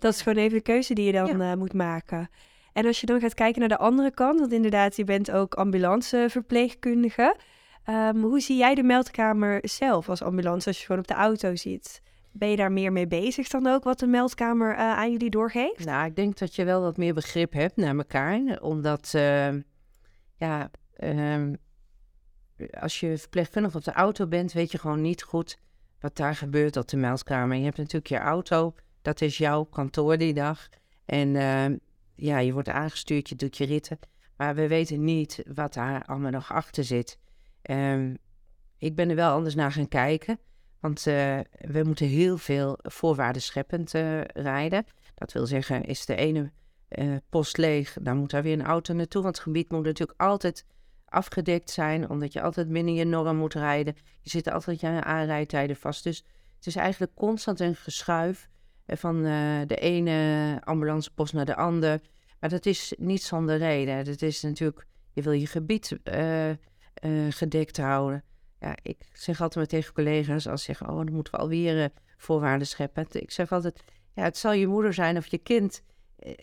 Dat 0.04 0.14
is 0.14 0.22
gewoon 0.22 0.44
even 0.44 0.58
de 0.58 0.64
keuze 0.64 0.94
die 0.94 1.06
je 1.06 1.12
dan 1.12 1.38
ja. 1.38 1.52
uh, 1.52 1.58
moet 1.58 1.74
maken. 1.74 2.30
En 2.74 2.86
als 2.86 3.00
je 3.00 3.06
dan 3.06 3.20
gaat 3.20 3.34
kijken 3.34 3.60
naar 3.60 3.70
de 3.70 3.78
andere 3.78 4.12
kant, 4.12 4.40
want 4.40 4.52
inderdaad, 4.52 4.96
je 4.96 5.04
bent 5.04 5.32
ook 5.32 5.54
ambulanceverpleegkundige. 5.54 7.36
Um, 7.90 8.22
hoe 8.22 8.40
zie 8.40 8.58
jij 8.58 8.76
de 8.76 8.84
meldkamer 8.84 9.60
zelf 9.62 10.10
als 10.10 10.22
ambulance 10.22 10.68
als 10.68 10.80
je 10.80 10.86
gewoon 10.86 11.02
op 11.02 11.08
de 11.08 11.14
auto 11.14 11.56
zit? 11.56 12.02
Ben 12.32 12.50
je 12.50 12.56
daar 12.56 12.72
meer 12.72 12.92
mee 12.92 13.08
bezig 13.08 13.48
dan 13.48 13.68
ook 13.68 13.84
wat 13.84 14.00
de 14.00 14.08
meldkamer 14.08 14.74
uh, 14.74 14.80
aan 14.80 15.12
jullie 15.12 15.30
doorgeeft? 15.30 15.86
Nou, 15.86 16.06
ik 16.06 16.16
denk 16.16 16.38
dat 16.38 16.56
je 16.56 16.64
wel 16.64 16.82
wat 16.82 16.98
meer 16.98 17.14
begrip 17.14 17.54
hebt 17.54 17.76
naar 17.76 17.96
elkaar. 17.96 18.62
Omdat, 18.62 19.12
ja, 20.38 20.70
ehm, 20.96 21.54
als 22.80 23.00
je 23.00 23.18
verpleegkundig 23.18 23.76
op 23.76 23.84
de 23.84 23.94
auto 23.94 24.28
bent, 24.28 24.54
weet 24.54 24.72
je 24.72 24.78
gewoon 24.78 25.02
niet 25.02 25.24
goed 25.24 25.58
wat 26.00 26.16
daar 26.16 26.36
gebeurt 26.36 26.78
op 26.78 26.88
de 26.88 26.98
meldkamer. 26.98 27.58
Je 27.58 27.64
hebt 27.64 27.78
natuurlijk 27.78 28.08
je 28.08 28.18
auto, 28.18 28.74
dat 29.04 29.22
is 29.22 29.38
jouw 29.38 29.64
kantoor 29.64 30.18
die 30.18 30.34
dag. 30.34 30.68
En 31.06 31.36
uh, 31.36 31.66
ja, 32.16 32.38
je 32.38 32.54
wordt 32.54 32.70
aangestuurd, 32.70 33.30
je 33.30 33.36
doet 33.36 33.58
je 33.58 33.66
ritten. 33.66 34.00
Maar 34.38 34.56
we 34.56 34.68
weten 34.68 35.04
niet 35.04 35.44
wat 35.54 35.74
daar 35.74 36.06
allemaal 36.06 36.32
nog 36.32 36.52
achter 36.52 36.84
zit. 36.84 37.20
Um, 37.70 38.18
ik 38.78 38.96
ben 38.96 39.10
er 39.10 39.16
wel 39.16 39.32
anders 39.32 39.56
naar 39.56 39.72
gaan 39.72 39.88
kijken. 39.88 40.40
Want 40.80 41.06
uh, 41.08 41.40
we 41.60 41.84
moeten 41.84 42.08
heel 42.08 42.38
veel 42.38 42.80
voorwaarden 42.82 43.42
scheppend 43.42 43.94
uh, 43.94 44.22
rijden. 44.22 44.86
Dat 45.16 45.32
wil 45.32 45.46
zeggen, 45.46 45.84
is 45.84 46.06
de 46.06 46.16
ene 46.16 46.52
post 47.30 47.58
leeg, 47.58 47.98
dan 48.02 48.18
moet 48.18 48.32
daar 48.32 48.44
weer 48.44 48.60
een 48.60 48.66
auto 48.66 48.94
naartoe. 48.94 49.22
Want 49.22 49.36
het 49.36 49.44
gebied 49.44 49.72
moet 49.72 49.84
natuurlijk 49.84 50.22
altijd 50.22 50.66
afgedekt 51.06 51.70
zijn, 51.70 52.10
omdat 52.10 52.34
je 52.34 52.42
altijd 52.42 52.70
binnen 52.70 52.94
je 52.94 53.06
norm 53.06 53.38
moet 53.38 53.54
rijden. 53.54 53.96
Je 54.22 54.30
zit 54.30 54.52
altijd 54.52 54.80
je 54.80 55.04
aanrijdtijden 55.04 55.76
vast. 55.76 56.04
Dus 56.04 56.24
het 56.56 56.68
is 56.68 56.76
eigenlijk 56.76 57.16
constant 57.16 57.60
een 57.60 57.76
geschuif 57.76 58.42
eh, 58.44 58.53
van 58.88 59.26
uh, 59.26 59.62
de 59.66 59.76
ene 59.76 60.62
ambulancepost 60.64 61.34
naar 61.34 61.46
de 61.46 61.56
ander. 61.56 62.02
Maar 62.40 62.50
dat 62.50 62.66
is 62.66 62.94
niet 62.98 63.24
zonder 63.24 63.58
reden. 63.58 64.06
Dat 64.06 64.22
is 64.22 64.42
natuurlijk, 64.42 64.86
je 65.14 65.22
wil 65.22 65.32
je 65.32 65.48
gebied 65.48 65.98
uh, 66.04 66.50
gedekt 67.30 67.78
houden. 67.78 68.24
Ja, 68.60 68.76
ik 68.82 68.98
zeg 69.14 69.42
altijd 69.42 69.70
tegen 69.70 69.94
collega's 69.94 70.48
als 70.48 70.60
ze 70.60 70.66
zeggen, 70.66 70.90
oh, 70.90 70.96
dan 70.96 71.14
moeten 71.14 71.34
we 71.34 71.40
alweer 71.40 71.92
voorwaarden 72.18 72.68
scheppen. 72.68 73.06
Ik 73.12 73.32
zeg 73.32 73.52
altijd, 73.52 73.84
ja, 74.14 74.24
het 74.24 74.38
zal 74.38 74.54
je 74.54 74.68
moeder 74.68 74.94
zijn 74.94 75.18
of 75.18 75.28
je 75.28 75.38
kind 75.38 75.84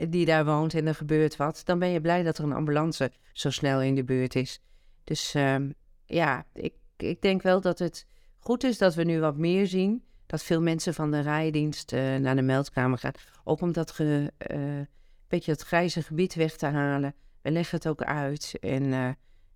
die 0.09 0.25
daar 0.25 0.45
woont 0.45 0.75
en 0.75 0.87
er 0.87 0.95
gebeurt 0.95 1.37
wat, 1.37 1.63
dan 1.65 1.79
ben 1.79 1.89
je 1.89 2.01
blij 2.01 2.23
dat 2.23 2.39
er 2.39 2.45
een 2.45 2.53
ambulance 2.53 3.13
zo 3.33 3.51
snel 3.51 3.83
in 3.83 3.95
de 3.95 4.05
buurt 4.05 4.35
is. 4.35 4.63
Dus 5.05 5.35
um, 5.35 5.75
ja, 6.05 6.47
ik, 6.53 6.75
ik 6.97 7.23
denk 7.23 7.43
wel 7.43 7.61
dat 7.61 7.79
het 7.79 8.07
goed 8.39 8.65
is 8.65 8.79
dat 8.79 8.95
we 8.95 9.05
nu 9.05 9.21
wat 9.21 9.37
meer 9.37 9.67
zien. 9.67 10.05
Dat 10.31 10.43
veel 10.43 10.61
mensen 10.61 10.95
van 10.95 11.11
de 11.11 11.21
rijdienst 11.21 11.93
uh, 11.93 12.17
naar 12.17 12.37
de 12.37 12.43
meldkamer 12.43 12.99
gaan. 12.99 13.13
Ook 13.45 13.61
om 13.61 13.73
dat 13.73 13.91
ge, 13.91 14.33
uh, 14.51 14.81
beetje 15.29 15.51
het 15.51 15.63
grijze 15.63 16.03
gebied 16.03 16.35
weg 16.35 16.57
te 16.57 16.67
halen. 16.67 17.15
We 17.43 17.51
leggen 17.51 17.77
het 17.77 17.89
ook 17.89 18.03
uit. 18.03 18.57
En 18.61 18.83
uh, 18.83 19.09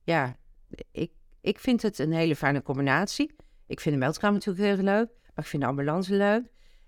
ja, 0.02 0.36
ik, 0.90 1.12
ik 1.40 1.58
vind 1.58 1.82
het 1.82 1.98
een 1.98 2.12
hele 2.12 2.36
fijne 2.36 2.62
combinatie. 2.62 3.34
Ik 3.66 3.80
vind 3.80 3.94
de 3.94 4.00
meldkamer 4.00 4.34
natuurlijk 4.34 4.64
heel 4.64 4.84
leuk. 4.84 5.08
Maar 5.22 5.44
ik 5.44 5.50
vind 5.50 5.62
de 5.62 5.68
ambulance 5.68 6.14
leuk. 6.14 6.44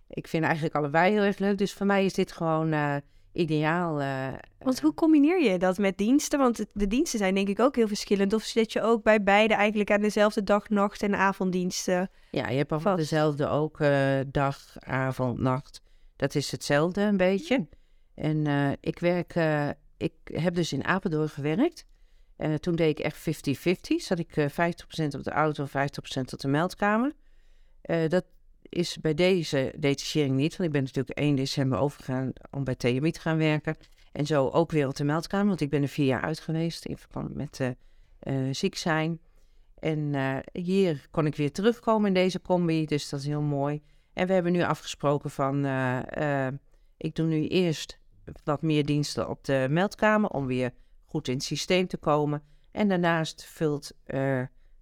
Ik 0.08 0.28
vind 0.28 0.44
eigenlijk 0.44 0.74
allebei 0.74 1.12
heel 1.12 1.22
erg 1.22 1.38
leuk. 1.38 1.58
Dus 1.58 1.72
voor 1.72 1.86
mij 1.86 2.04
is 2.04 2.12
dit 2.12 2.32
gewoon 2.32 3.02
ideaal. 3.36 4.00
Uh, 4.00 4.28
Want 4.58 4.80
hoe 4.80 4.94
combineer 4.94 5.42
je 5.42 5.58
dat 5.58 5.78
met 5.78 5.98
diensten? 5.98 6.38
Want 6.38 6.66
de 6.72 6.86
diensten 6.86 7.18
zijn 7.18 7.34
denk 7.34 7.48
ik 7.48 7.60
ook 7.60 7.76
heel 7.76 7.88
verschillend. 7.88 8.32
Of 8.32 8.42
zit 8.42 8.72
je 8.72 8.82
ook 8.82 9.02
bij 9.02 9.22
beide 9.22 9.54
eigenlijk 9.54 9.90
aan 9.90 10.00
dezelfde 10.00 10.42
dag, 10.42 10.68
nacht 10.68 11.02
en 11.02 11.14
avonddiensten? 11.14 12.10
Ja, 12.30 12.48
je 12.48 12.56
hebt 12.56 12.72
al 12.72 12.96
dezelfde 12.96 13.48
ook 13.48 13.80
uh, 13.80 14.20
dag, 14.26 14.76
avond, 14.78 15.38
nacht. 15.38 15.80
Dat 16.16 16.34
is 16.34 16.50
hetzelfde 16.50 17.00
een 17.00 17.16
beetje. 17.16 17.66
En 18.14 18.44
uh, 18.48 18.70
ik 18.80 18.98
werk, 18.98 19.34
ik 19.96 20.12
heb 20.24 20.54
dus 20.54 20.72
in 20.72 20.84
Apeldoorn 20.84 21.28
gewerkt. 21.28 21.86
toen 22.60 22.74
deed 22.74 22.98
ik 22.98 23.04
echt 23.04 23.18
50-50. 23.28 23.72
Zat 23.96 24.18
ik 24.18 24.30
50% 24.40 24.44
op 25.16 25.22
de 25.22 25.30
auto, 25.30 25.66
50% 25.66 25.68
op 26.32 26.38
de 26.40 26.48
meldkamer. 26.48 27.12
dat 28.08 28.24
is 28.68 28.98
bij 28.98 29.14
deze 29.14 29.74
detachering 29.76 30.36
niet. 30.36 30.56
Want 30.56 30.68
ik 30.68 30.72
ben 30.72 30.82
natuurlijk 30.82 31.18
1 31.18 31.36
december 31.36 31.78
overgegaan 31.78 32.32
om 32.50 32.64
bij 32.64 32.74
TMI 32.74 33.10
te 33.10 33.20
gaan 33.20 33.38
werken. 33.38 33.76
En 34.12 34.26
zo 34.26 34.48
ook 34.48 34.70
weer 34.70 34.88
op 34.88 34.96
de 34.96 35.04
meldkamer, 35.04 35.46
want 35.46 35.60
ik 35.60 35.70
ben 35.70 35.82
er 35.82 35.88
vier 35.88 36.06
jaar 36.06 36.20
uit 36.20 36.40
geweest 36.40 36.84
in 36.84 36.96
verband 36.96 37.34
met 37.34 37.58
uh, 37.60 37.68
uh, 38.22 38.54
ziek 38.54 38.74
zijn. 38.76 39.20
En 39.78 39.98
uh, 39.98 40.36
hier 40.52 41.06
kon 41.10 41.26
ik 41.26 41.36
weer 41.36 41.52
terugkomen 41.52 42.08
in 42.08 42.14
deze 42.14 42.42
combi, 42.42 42.86
dus 42.86 43.08
dat 43.08 43.20
is 43.20 43.26
heel 43.26 43.40
mooi. 43.40 43.82
En 44.12 44.26
we 44.26 44.32
hebben 44.32 44.52
nu 44.52 44.62
afgesproken 44.62 45.30
van 45.30 45.64
Ik 46.96 47.14
doe 47.14 47.26
nu 47.26 47.46
eerst 47.46 47.98
wat 48.44 48.62
meer 48.62 48.84
diensten 48.84 49.28
op 49.28 49.44
de 49.44 49.66
meldkamer 49.70 50.30
om 50.30 50.46
weer 50.46 50.70
goed 51.04 51.28
in 51.28 51.34
het 51.34 51.42
systeem 51.42 51.86
te 51.86 51.96
komen. 51.96 52.42
En 52.70 52.88
daarnaast 52.88 53.44
vult 53.44 53.92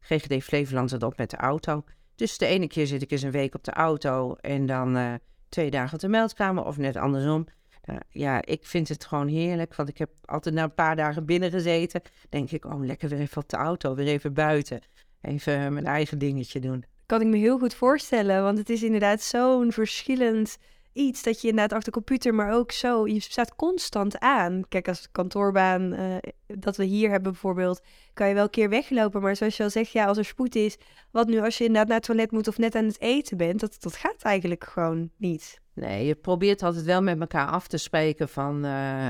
GGD 0.01 0.45
Flevoland 0.45 0.91
het 0.91 1.03
op 1.03 1.17
met 1.17 1.31
de 1.31 1.37
auto. 1.37 1.85
Dus 2.15 2.39
de 2.39 2.47
ene 2.47 2.67
keer 2.67 2.87
zit 2.87 3.03
ik 3.03 3.11
eens 3.11 3.23
een 3.23 3.31
week 3.31 3.55
op 3.55 3.65
de 3.65 3.73
auto 3.73 4.35
en 4.35 4.67
dan 4.67 4.97
uh, 4.97 5.15
twee 5.49 5.71
dagen 5.71 5.95
op 5.95 6.01
de 6.01 6.09
meldkamer 6.09 6.65
of 6.65 6.77
net 6.77 6.97
andersom. 6.97 7.47
Nou, 7.85 8.01
ja, 8.09 8.45
ik 8.45 8.67
vind 8.67 8.89
het 8.89 9.05
gewoon 9.05 9.29
heerlijk, 9.29 9.75
want 9.75 9.89
ik 9.89 9.99
heb 9.99 10.11
altijd 10.25 10.55
na 10.55 10.63
een 10.63 10.75
paar 10.75 10.97
dagen 10.97 11.25
binnen 11.25 11.51
gezeten. 11.51 12.03
Denk 12.29 12.51
ik, 12.51 12.65
oh 12.65 12.85
lekker 12.85 13.09
weer 13.09 13.21
even 13.21 13.43
op 13.43 13.49
de 13.49 13.57
auto, 13.57 13.95
weer 13.95 14.07
even 14.07 14.33
buiten. 14.35 14.81
Even 15.21 15.73
mijn 15.73 15.87
eigen 15.87 16.19
dingetje 16.19 16.61
doen. 16.61 16.85
Kan 17.07 17.21
ik 17.21 17.27
me 17.27 17.37
heel 17.37 17.59
goed 17.59 17.75
voorstellen, 17.75 18.43
want 18.43 18.59
het 18.59 18.71
is 18.71 18.83
inderdaad 18.83 19.21
zo'n 19.21 19.73
verschillend 19.73 20.57
iets 20.95 21.23
dat 21.23 21.41
je 21.41 21.49
inderdaad 21.49 21.73
achter 21.73 21.93
de 21.93 21.99
computer, 21.99 22.35
maar 22.35 22.53
ook 22.53 22.73
zo, 22.73 23.07
je 23.07 23.21
staat 23.21 23.55
constant 23.55 24.19
aan. 24.19 24.65
Kijk, 24.69 24.89
als 24.89 25.09
kantoorbaan 25.13 25.93
uh, 25.93 26.17
dat 26.47 26.77
we 26.77 26.85
hier 26.85 27.11
hebben 27.11 27.33
bijvoorbeeld, 27.33 27.83
kan 28.15 28.29
je 28.29 28.35
wel 28.35 28.43
een 28.43 28.51
keer 28.51 28.69
weglopen. 28.69 29.23
Maar 29.23 29.37
zoals 29.37 29.57
je 29.57 29.63
al 29.63 29.71
zegt, 29.71 29.91
ja, 29.91 30.07
als 30.07 30.19
er 30.19 30.25
spoed 30.25 30.55
is, 30.55 30.77
wat 31.11 31.27
nu 31.27 31.41
als 31.41 31.59
je 31.59 31.65
inderdaad 31.65 31.89
naar 31.89 31.97
het 31.97 32.07
toilet 32.07 32.31
moet 32.31 32.49
of 32.49 32.59
net 32.59 32.75
aan 32.75 32.85
het 32.85 33.01
eten 33.01 33.37
bent, 33.37 33.61
dat, 33.61 33.77
dat 33.81 33.97
gaat 33.97 34.23
eigenlijk 34.23 34.65
gewoon 34.65 35.11
niet. 35.17 35.61
Nee, 35.73 36.07
je 36.07 36.15
probeert 36.15 36.63
altijd 36.63 36.85
wel 36.85 37.03
met 37.03 37.21
elkaar 37.21 37.47
af 37.47 37.67
te 37.67 37.77
spreken 37.77 38.29
van, 38.29 38.65
uh, 38.65 39.09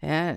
uh, 0.00 0.30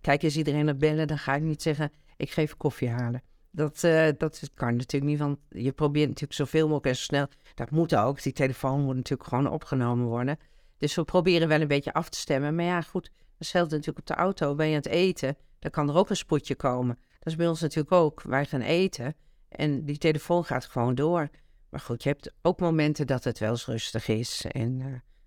kijk, 0.00 0.22
is 0.22 0.36
iedereen 0.36 0.68
aan 0.68 0.78
bellen, 0.78 1.08
dan 1.08 1.18
ga 1.18 1.34
ik 1.34 1.42
niet 1.42 1.62
zeggen, 1.62 1.92
ik 2.16 2.30
geef 2.30 2.56
koffie 2.56 2.88
halen. 2.88 3.22
Dat, 3.50 3.82
uh, 3.82 4.08
dat 4.18 4.50
kan 4.54 4.76
natuurlijk 4.76 5.10
niet, 5.10 5.18
want 5.18 5.38
je 5.48 5.72
probeert 5.72 6.08
natuurlijk 6.08 6.38
zoveel 6.38 6.66
mogelijk 6.66 6.86
en 6.86 6.96
zo 6.96 7.02
snel. 7.02 7.26
Dat 7.54 7.70
moet 7.70 7.96
ook. 7.96 8.22
Die 8.22 8.32
telefoon 8.32 8.80
moet 8.80 8.96
natuurlijk 8.96 9.28
gewoon 9.28 9.50
opgenomen 9.50 10.06
worden. 10.06 10.38
Dus 10.76 10.94
we 10.94 11.04
proberen 11.04 11.48
wel 11.48 11.60
een 11.60 11.68
beetje 11.68 11.92
af 11.92 12.08
te 12.08 12.18
stemmen. 12.18 12.54
Maar 12.54 12.64
ja, 12.64 12.80
goed, 12.80 13.10
hetzelfde 13.38 13.76
natuurlijk 13.76 14.08
op 14.08 14.16
de 14.16 14.22
auto. 14.22 14.54
Ben 14.54 14.66
je 14.66 14.74
aan 14.74 14.82
het 14.82 14.92
eten, 14.92 15.36
dan 15.58 15.70
kan 15.70 15.88
er 15.88 15.96
ook 15.96 16.10
een 16.10 16.16
spotje 16.16 16.54
komen. 16.54 16.98
Dat 17.18 17.26
is 17.26 17.36
bij 17.36 17.48
ons 17.48 17.60
natuurlijk 17.60 17.92
ook. 17.92 18.22
Wij 18.22 18.44
gaan 18.44 18.60
eten 18.60 19.14
en 19.48 19.84
die 19.84 19.98
telefoon 19.98 20.44
gaat 20.44 20.64
gewoon 20.64 20.94
door. 20.94 21.28
Maar 21.68 21.80
goed, 21.80 22.02
je 22.02 22.08
hebt 22.08 22.32
ook 22.42 22.60
momenten 22.60 23.06
dat 23.06 23.24
het 23.24 23.38
wel 23.38 23.50
eens 23.50 23.66
rustig 23.66 24.08
is. 24.08 24.44
En, 24.48 24.80
uh, 24.80 24.86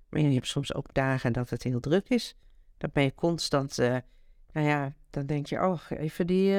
maar 0.10 0.22
je 0.22 0.34
hebt 0.34 0.48
soms 0.48 0.74
ook 0.74 0.94
dagen 0.94 1.34
dat 1.34 1.50
het 1.50 1.64
heel 1.64 1.80
druk 1.80 2.10
is. 2.10 2.36
Dan 2.78 2.90
ben 2.94 3.04
je 3.04 3.16
constant, 3.16 3.80
uh, 3.80 3.98
nou 4.52 4.68
ja, 4.68 4.94
dan 5.10 5.26
denk 5.26 5.46
je, 5.46 5.62
oh, 5.62 5.80
even 5.90 6.28
die 6.28 6.56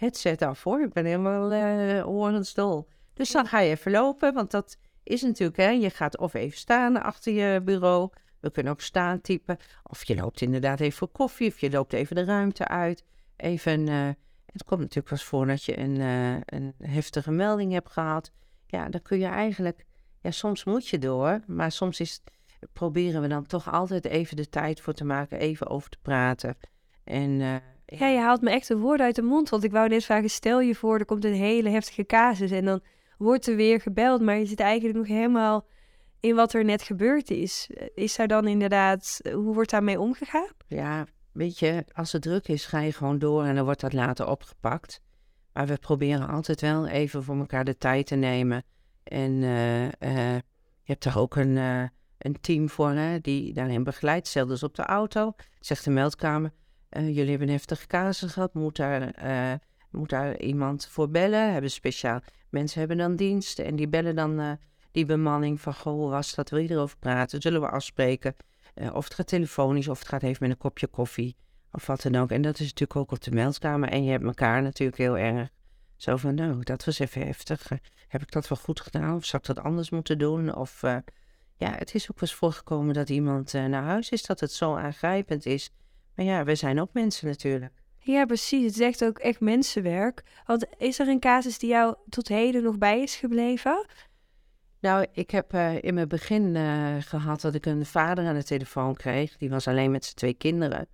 headset 0.00 0.42
af 0.42 0.62
hoor. 0.62 0.80
Ik 0.80 0.92
ben 0.92 1.04
helemaal 1.04 1.52
uh, 1.52 2.02
horensdol. 2.02 2.88
Dus 3.14 3.30
dan 3.30 3.46
ga 3.46 3.60
je 3.60 3.70
even 3.70 3.92
lopen, 3.92 4.34
want 4.34 4.50
dat 4.50 4.78
is 5.02 5.22
natuurlijk, 5.22 5.58
hè, 5.58 5.68
je 5.68 5.90
gaat 5.90 6.18
of 6.18 6.34
even 6.34 6.58
staan 6.58 7.02
achter 7.02 7.32
je 7.32 7.60
bureau. 7.60 8.10
We 8.40 8.50
kunnen 8.50 8.72
ook 8.72 8.80
staan 8.80 9.20
typen. 9.20 9.56
Of 9.82 10.04
je 10.04 10.14
loopt 10.14 10.40
inderdaad 10.40 10.80
even 10.80 10.98
voor 10.98 11.08
koffie, 11.08 11.48
of 11.48 11.60
je 11.60 11.70
loopt 11.70 11.92
even 11.92 12.16
de 12.16 12.24
ruimte 12.24 12.68
uit. 12.68 13.04
Even, 13.36 13.86
uh, 13.86 14.08
het 14.46 14.64
komt 14.64 14.80
natuurlijk 14.80 15.08
wel 15.08 15.18
eens 15.18 15.28
voor 15.28 15.46
dat 15.46 15.64
je 15.64 15.78
een, 15.78 15.96
uh, 15.96 16.36
een 16.44 16.74
heftige 16.78 17.30
melding 17.30 17.72
hebt 17.72 17.90
gehad. 17.90 18.30
Ja, 18.66 18.88
dan 18.88 19.02
kun 19.02 19.18
je 19.18 19.26
eigenlijk, 19.26 19.86
ja, 20.20 20.30
soms 20.30 20.64
moet 20.64 20.88
je 20.88 20.98
door, 20.98 21.40
maar 21.46 21.72
soms 21.72 22.00
is, 22.00 22.22
proberen 22.72 23.22
we 23.22 23.28
dan 23.28 23.46
toch 23.46 23.72
altijd 23.72 24.04
even 24.04 24.36
de 24.36 24.48
tijd 24.48 24.80
voor 24.80 24.92
te 24.92 25.04
maken, 25.04 25.38
even 25.38 25.68
over 25.68 25.90
te 25.90 25.98
praten. 26.02 26.56
En 27.04 27.62
ja, 27.98 28.06
je 28.06 28.18
haalt 28.18 28.40
me 28.40 28.50
echt 28.50 28.68
de 28.68 28.78
woorden 28.78 29.06
uit 29.06 29.14
de 29.14 29.22
mond. 29.22 29.48
Want 29.48 29.64
ik 29.64 29.72
wou 29.72 29.88
net 29.88 30.04
vragen, 30.04 30.30
stel 30.30 30.60
je 30.60 30.74
voor, 30.74 30.98
er 30.98 31.04
komt 31.04 31.24
een 31.24 31.34
hele 31.34 31.68
heftige 31.68 32.06
casus 32.06 32.50
en 32.50 32.64
dan 32.64 32.80
wordt 33.18 33.46
er 33.46 33.56
weer 33.56 33.80
gebeld, 33.80 34.20
maar 34.20 34.38
je 34.38 34.46
zit 34.46 34.60
eigenlijk 34.60 34.98
nog 34.98 35.06
helemaal 35.06 35.66
in 36.20 36.34
wat 36.34 36.52
er 36.52 36.64
net 36.64 36.82
gebeurd 36.82 37.30
is. 37.30 37.70
Is 37.94 38.16
daar 38.16 38.28
dan 38.28 38.46
inderdaad, 38.46 39.20
hoe 39.32 39.54
wordt 39.54 39.70
daarmee 39.70 40.00
omgegaan? 40.00 40.48
Ja, 40.66 41.06
weet 41.32 41.58
je, 41.58 41.84
als 41.92 42.12
het 42.12 42.22
druk 42.22 42.48
is, 42.48 42.66
ga 42.66 42.80
je 42.80 42.92
gewoon 42.92 43.18
door 43.18 43.44
en 43.44 43.54
dan 43.54 43.64
wordt 43.64 43.80
dat 43.80 43.92
later 43.92 44.28
opgepakt. 44.28 45.00
Maar 45.52 45.66
we 45.66 45.78
proberen 45.78 46.28
altijd 46.28 46.60
wel 46.60 46.86
even 46.86 47.22
voor 47.22 47.36
elkaar 47.38 47.64
de 47.64 47.76
tijd 47.76 48.06
te 48.06 48.14
nemen. 48.14 48.62
En 49.02 49.32
uh, 49.32 49.88
je 49.90 50.42
hebt 50.82 51.04
er 51.04 51.18
ook 51.18 51.36
een, 51.36 51.56
een 52.18 52.40
team 52.40 52.68
voor 52.68 52.90
hè, 52.90 53.20
die 53.20 53.52
daarin 53.52 53.84
begeleidt. 53.84 54.26
Stel 54.26 54.56
op 54.60 54.74
de 54.74 54.84
auto, 54.84 55.32
zegt 55.60 55.84
de 55.84 55.90
meldkamer. 55.90 56.52
Uh, 56.90 57.06
jullie 57.06 57.30
hebben 57.30 57.48
heftige 57.48 57.86
casus 57.86 58.32
gehad. 58.32 58.54
Moet 58.54 58.76
daar, 58.76 59.24
uh, 59.24 59.58
moet 59.90 60.08
daar 60.08 60.38
iemand 60.38 60.86
voor 60.86 61.10
bellen? 61.10 61.52
Hebben 61.52 61.70
speciaal 61.70 62.20
mensen 62.48 62.78
hebben 62.78 62.96
dan 62.96 63.16
diensten 63.16 63.64
en 63.64 63.76
die 63.76 63.88
bellen 63.88 64.16
dan 64.16 64.40
uh, 64.40 64.52
die 64.92 65.04
bemanning 65.04 65.60
van 65.60 65.74
goh, 65.74 66.10
was 66.10 66.34
dat? 66.34 66.50
Wil 66.50 66.60
je 66.60 66.70
erover 66.70 66.98
praten? 66.98 67.40
Zullen 67.40 67.60
we 67.60 67.68
afspreken? 67.68 68.36
of 68.92 69.04
het 69.04 69.14
gaat 69.14 69.26
telefonisch 69.26 69.88
of 69.88 69.98
het 69.98 70.08
gaat 70.08 70.22
even 70.22 70.36
met 70.40 70.50
een 70.50 70.56
kopje 70.56 70.86
koffie 70.86 71.36
of 71.72 71.86
wat 71.86 72.02
dan 72.02 72.16
ook. 72.16 72.30
En 72.30 72.42
dat 72.42 72.54
is 72.54 72.66
natuurlijk 72.66 72.96
ook 72.96 73.12
op 73.12 73.22
de 73.22 73.30
meldkamer. 73.30 73.88
En 73.88 74.04
je 74.04 74.10
hebt 74.10 74.24
elkaar 74.24 74.62
natuurlijk 74.62 74.98
heel 74.98 75.18
erg 75.18 75.48
zo 75.96 76.16
van, 76.16 76.34
nou, 76.34 76.62
dat 76.62 76.84
was 76.84 76.98
even 76.98 77.26
heftig. 77.26 77.68
heb 78.08 78.22
ik 78.22 78.30
dat 78.30 78.48
wel 78.48 78.58
goed 78.58 78.80
gedaan? 78.80 79.14
Of 79.14 79.24
zou 79.24 79.42
ik 79.42 79.54
dat 79.54 79.64
anders 79.64 79.90
moeten 79.90 80.18
doen? 80.18 80.54
Of 80.54 80.80
ja, 81.56 81.74
het 81.74 81.94
is 81.94 82.02
ook 82.02 82.20
wel 82.20 82.28
eens 82.28 82.38
voorgekomen 82.38 82.94
dat 82.94 83.08
iemand 83.08 83.52
naar 83.52 83.82
huis 83.82 84.08
is, 84.08 84.22
dat 84.22 84.40
het 84.40 84.52
zo 84.52 84.76
aangrijpend 84.76 85.46
is 85.46 85.70
maar 86.14 86.26
ja, 86.26 86.44
we 86.44 86.54
zijn 86.54 86.80
ook 86.80 86.92
mensen 86.92 87.26
natuurlijk. 87.26 87.72
Ja, 87.98 88.24
precies. 88.24 88.64
Het 88.64 88.74
is 88.74 88.80
echt 88.80 89.04
ook 89.04 89.18
echt 89.18 89.40
mensenwerk. 89.40 90.22
Want 90.46 90.66
is 90.78 90.98
er 90.98 91.08
een 91.08 91.20
casus 91.20 91.58
die 91.58 91.68
jou 91.68 91.96
tot 92.08 92.28
heden 92.28 92.62
nog 92.62 92.78
bij 92.78 93.02
is 93.02 93.16
gebleven? 93.16 93.86
Nou, 94.80 95.06
ik 95.12 95.30
heb 95.30 95.54
uh, 95.54 95.82
in 95.82 95.94
mijn 95.94 96.08
begin 96.08 96.54
uh, 96.54 96.96
gehad 97.00 97.40
dat 97.40 97.54
ik 97.54 97.66
een 97.66 97.86
vader 97.86 98.26
aan 98.26 98.34
de 98.34 98.44
telefoon 98.44 98.94
kreeg. 98.94 99.36
Die 99.36 99.50
was 99.50 99.68
alleen 99.68 99.90
met 99.90 100.04
zijn 100.04 100.16
twee 100.16 100.34
kinderen. 100.34 100.88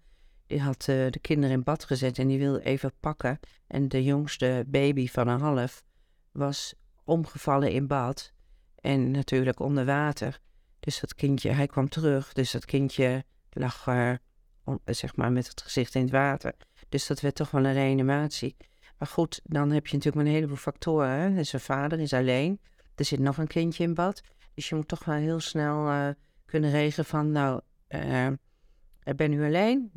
Die 0.46 0.60
had 0.60 0.86
uh, 0.90 1.10
de 1.10 1.18
kinderen 1.20 1.56
in 1.56 1.62
bad 1.62 1.84
gezet 1.84 2.18
en 2.18 2.26
die 2.26 2.38
wilde 2.38 2.62
even 2.62 2.92
pakken. 3.00 3.40
En 3.66 3.88
de 3.88 4.04
jongste 4.04 4.64
baby 4.66 5.08
van 5.08 5.28
een 5.28 5.40
half 5.40 5.82
was 6.32 6.74
omgevallen 7.04 7.70
in 7.70 7.86
bad. 7.86 8.32
En 8.80 9.10
natuurlijk 9.10 9.60
onder 9.60 9.84
water. 9.84 10.40
Dus 10.80 11.00
dat 11.00 11.14
kindje, 11.14 11.50
hij 11.50 11.66
kwam 11.66 11.88
terug. 11.88 12.32
Dus 12.32 12.50
dat 12.50 12.64
kindje 12.64 13.24
lag 13.50 13.84
zeg 14.84 15.16
maar 15.16 15.32
met 15.32 15.48
het 15.48 15.62
gezicht 15.62 15.94
in 15.94 16.00
het 16.02 16.10
water. 16.10 16.54
Dus 16.88 17.06
dat 17.06 17.20
werd 17.20 17.34
toch 17.34 17.50
wel 17.50 17.64
een 17.64 17.72
reanimatie. 17.72 18.56
Maar 18.98 19.08
goed, 19.08 19.40
dan 19.44 19.70
heb 19.70 19.86
je 19.86 19.96
natuurlijk 19.96 20.26
een 20.26 20.32
heleboel 20.32 20.56
factoren. 20.56 21.08
Hè? 21.08 21.34
Dus 21.34 21.48
zijn 21.48 21.62
vader 21.62 22.00
is 22.00 22.12
alleen. 22.12 22.60
Er 22.94 23.04
zit 23.04 23.18
nog 23.18 23.38
een 23.38 23.46
kindje 23.46 23.84
in 23.84 23.94
bad. 23.94 24.22
Dus 24.54 24.68
je 24.68 24.74
moet 24.74 24.88
toch 24.88 25.04
wel 25.04 25.16
heel 25.16 25.40
snel 25.40 25.88
uh, 25.88 26.08
kunnen 26.44 26.70
regelen 26.70 27.06
van, 27.06 27.32
nou, 27.32 27.60
uh, 27.88 28.28
ben 29.16 29.32
u 29.32 29.44
alleen? 29.44 29.92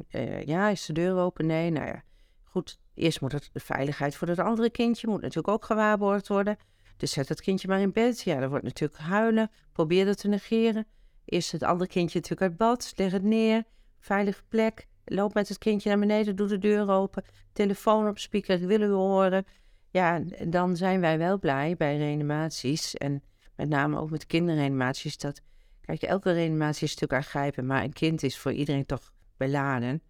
Ja, 0.45 0.69
is 0.69 0.85
de 0.85 0.93
deur 0.93 1.17
open? 1.17 1.45
Nee, 1.45 1.69
nou 1.69 1.87
ja. 1.87 2.03
Goed, 2.43 2.79
eerst 2.93 3.21
moet 3.21 3.31
het, 3.31 3.49
de 3.53 3.59
veiligheid 3.59 4.15
voor 4.15 4.27
het 4.27 4.39
andere 4.39 4.69
kindje 4.69 5.07
moet 5.07 5.21
natuurlijk 5.21 5.47
ook 5.47 5.65
gewaarborgd 5.65 6.27
worden. 6.27 6.57
Dus 6.97 7.11
zet 7.11 7.29
het 7.29 7.41
kindje 7.41 7.67
maar 7.67 7.79
in 7.79 7.91
bed. 7.91 8.21
Ja, 8.21 8.39
dan 8.39 8.49
wordt 8.49 8.63
natuurlijk 8.63 8.99
huilen. 8.99 9.51
Probeer 9.71 10.05
dat 10.05 10.17
te 10.17 10.27
negeren. 10.27 10.87
Eerst 11.25 11.51
het 11.51 11.63
andere 11.63 11.89
kindje 11.89 12.19
natuurlijk 12.19 12.49
uit 12.49 12.57
bad. 12.57 12.93
Leg 12.95 13.11
het 13.11 13.23
neer 13.23 13.63
veilige 13.99 14.43
plek. 14.47 14.87
Loop 15.05 15.33
met 15.33 15.47
het 15.47 15.57
kindje 15.57 15.89
naar 15.89 15.99
beneden, 15.99 16.35
doe 16.35 16.47
de 16.47 16.57
deur 16.57 16.89
open. 16.89 17.23
Telefoon 17.53 18.07
op 18.07 18.17
speaker, 18.17 18.59
willen 18.59 18.89
we 18.89 18.95
horen. 18.95 19.45
Ja, 19.89 20.19
dan 20.47 20.75
zijn 20.75 20.99
wij 20.99 21.17
wel 21.17 21.39
blij 21.39 21.75
bij 21.77 21.97
reanimaties. 21.97 22.95
En 22.95 23.23
met 23.55 23.69
name 23.69 23.99
ook 23.99 24.09
met 24.09 24.25
kinderreanimaties. 24.25 25.17
Dat, 25.17 25.41
kijk, 25.81 26.01
elke 26.01 26.31
reanimatie 26.31 26.87
is 26.87 26.93
natuurlijk 26.95 27.23
aangrijpen. 27.23 27.65
Maar 27.65 27.83
een 27.83 27.93
kind 27.93 28.23
is 28.23 28.37
voor 28.37 28.51
iedereen 28.51 28.85
toch 28.85 29.13
beladen. 29.37 30.01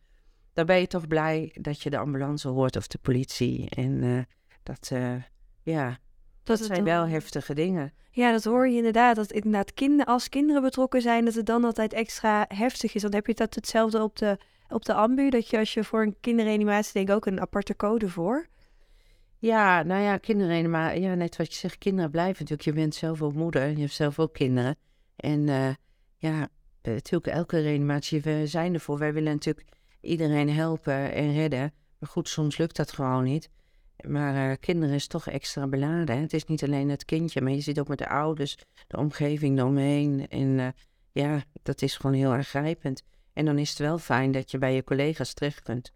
Dan 0.53 0.65
ben 0.65 0.79
je 0.79 0.87
toch 0.87 1.07
blij 1.07 1.55
dat 1.61 1.81
je 1.81 1.89
de 1.89 1.97
ambulance 1.97 2.47
hoort 2.47 2.75
of 2.75 2.87
de 2.87 2.97
politie. 2.97 3.69
En 3.69 4.03
uh, 4.03 4.21
dat, 4.63 4.89
uh, 4.93 5.15
ja, 5.61 5.97
dat, 6.57 6.67
zijn 6.67 6.83
wel 6.83 7.07
heftige 7.07 7.53
dingen. 7.53 7.93
Ja, 8.11 8.31
dat 8.31 8.43
hoor 8.43 8.67
je 8.67 8.75
inderdaad. 8.75 9.15
Dat 9.15 9.31
inderdaad 9.31 9.73
kinderen, 9.73 10.05
als 10.05 10.29
kinderen 10.29 10.61
betrokken 10.61 11.01
zijn, 11.01 11.25
dat 11.25 11.33
het 11.33 11.45
dan 11.45 11.63
altijd 11.63 11.93
extra 11.93 12.45
heftig 12.47 12.95
is. 12.95 13.01
Dan 13.01 13.13
heb 13.13 13.27
je 13.27 13.33
dat 13.33 13.55
hetzelfde 13.55 14.03
op 14.03 14.15
de, 14.17 14.37
op 14.69 14.85
de 14.85 14.93
ambu. 14.93 15.29
Dat 15.29 15.49
je 15.49 15.57
als 15.57 15.73
je 15.73 15.83
voor 15.83 16.01
een 16.01 16.15
kinderreanimatie 16.21 16.93
denkt 16.93 17.11
ook 17.11 17.25
een 17.25 17.41
aparte 17.41 17.75
code 17.75 18.09
voor. 18.09 18.47
Ja, 19.37 19.83
nou 19.83 20.01
ja, 20.01 20.17
kinderreanimatie. 20.17 21.01
Ja, 21.01 21.13
net 21.13 21.35
wat 21.35 21.53
je 21.53 21.59
zegt, 21.59 21.77
kinderen 21.77 22.11
blijven 22.11 22.37
natuurlijk. 22.39 22.69
Je 22.69 22.73
bent 22.73 22.95
zelf 22.95 23.21
ook 23.21 23.33
moeder. 23.33 23.69
Je 23.69 23.79
hebt 23.79 23.93
zelf 23.93 24.19
ook 24.19 24.33
kinderen. 24.33 24.75
En 25.15 25.47
uh, 25.47 25.69
ja, 26.17 26.47
natuurlijk 26.81 27.33
elke 27.33 27.59
reanimatie, 27.59 28.21
we 28.21 28.47
zijn 28.47 28.73
ervoor. 28.73 28.97
Wij 28.97 29.13
willen 29.13 29.33
natuurlijk 29.33 29.67
iedereen 30.01 30.49
helpen 30.49 31.13
en 31.13 31.33
redden. 31.33 31.73
Maar 31.99 32.09
goed, 32.09 32.29
soms 32.29 32.57
lukt 32.57 32.75
dat 32.75 32.91
gewoon 32.91 33.23
niet. 33.23 33.49
Maar 34.07 34.49
uh, 34.49 34.55
kinderen 34.59 34.95
is 34.95 35.07
toch 35.07 35.27
extra 35.27 35.67
beladen. 35.67 36.15
Hè? 36.15 36.21
Het 36.21 36.33
is 36.33 36.45
niet 36.45 36.63
alleen 36.63 36.89
het 36.89 37.05
kindje, 37.05 37.41
maar 37.41 37.51
je 37.51 37.61
zit 37.61 37.79
ook 37.79 37.87
met 37.87 37.97
de 37.97 38.09
ouders, 38.09 38.57
de 38.87 38.97
omgeving 38.97 39.57
eromheen. 39.59 40.27
En 40.27 40.47
uh, 40.47 40.67
ja, 41.11 41.43
dat 41.63 41.81
is 41.81 41.95
gewoon 41.97 42.15
heel 42.15 42.31
aangrijpend. 42.31 43.03
En 43.33 43.45
dan 43.45 43.57
is 43.57 43.69
het 43.69 43.79
wel 43.79 43.97
fijn 43.97 44.31
dat 44.31 44.51
je 44.51 44.57
bij 44.57 44.75
je 44.75 44.83
collega's 44.83 45.33
terecht 45.33 45.61
kunt. 45.61 45.91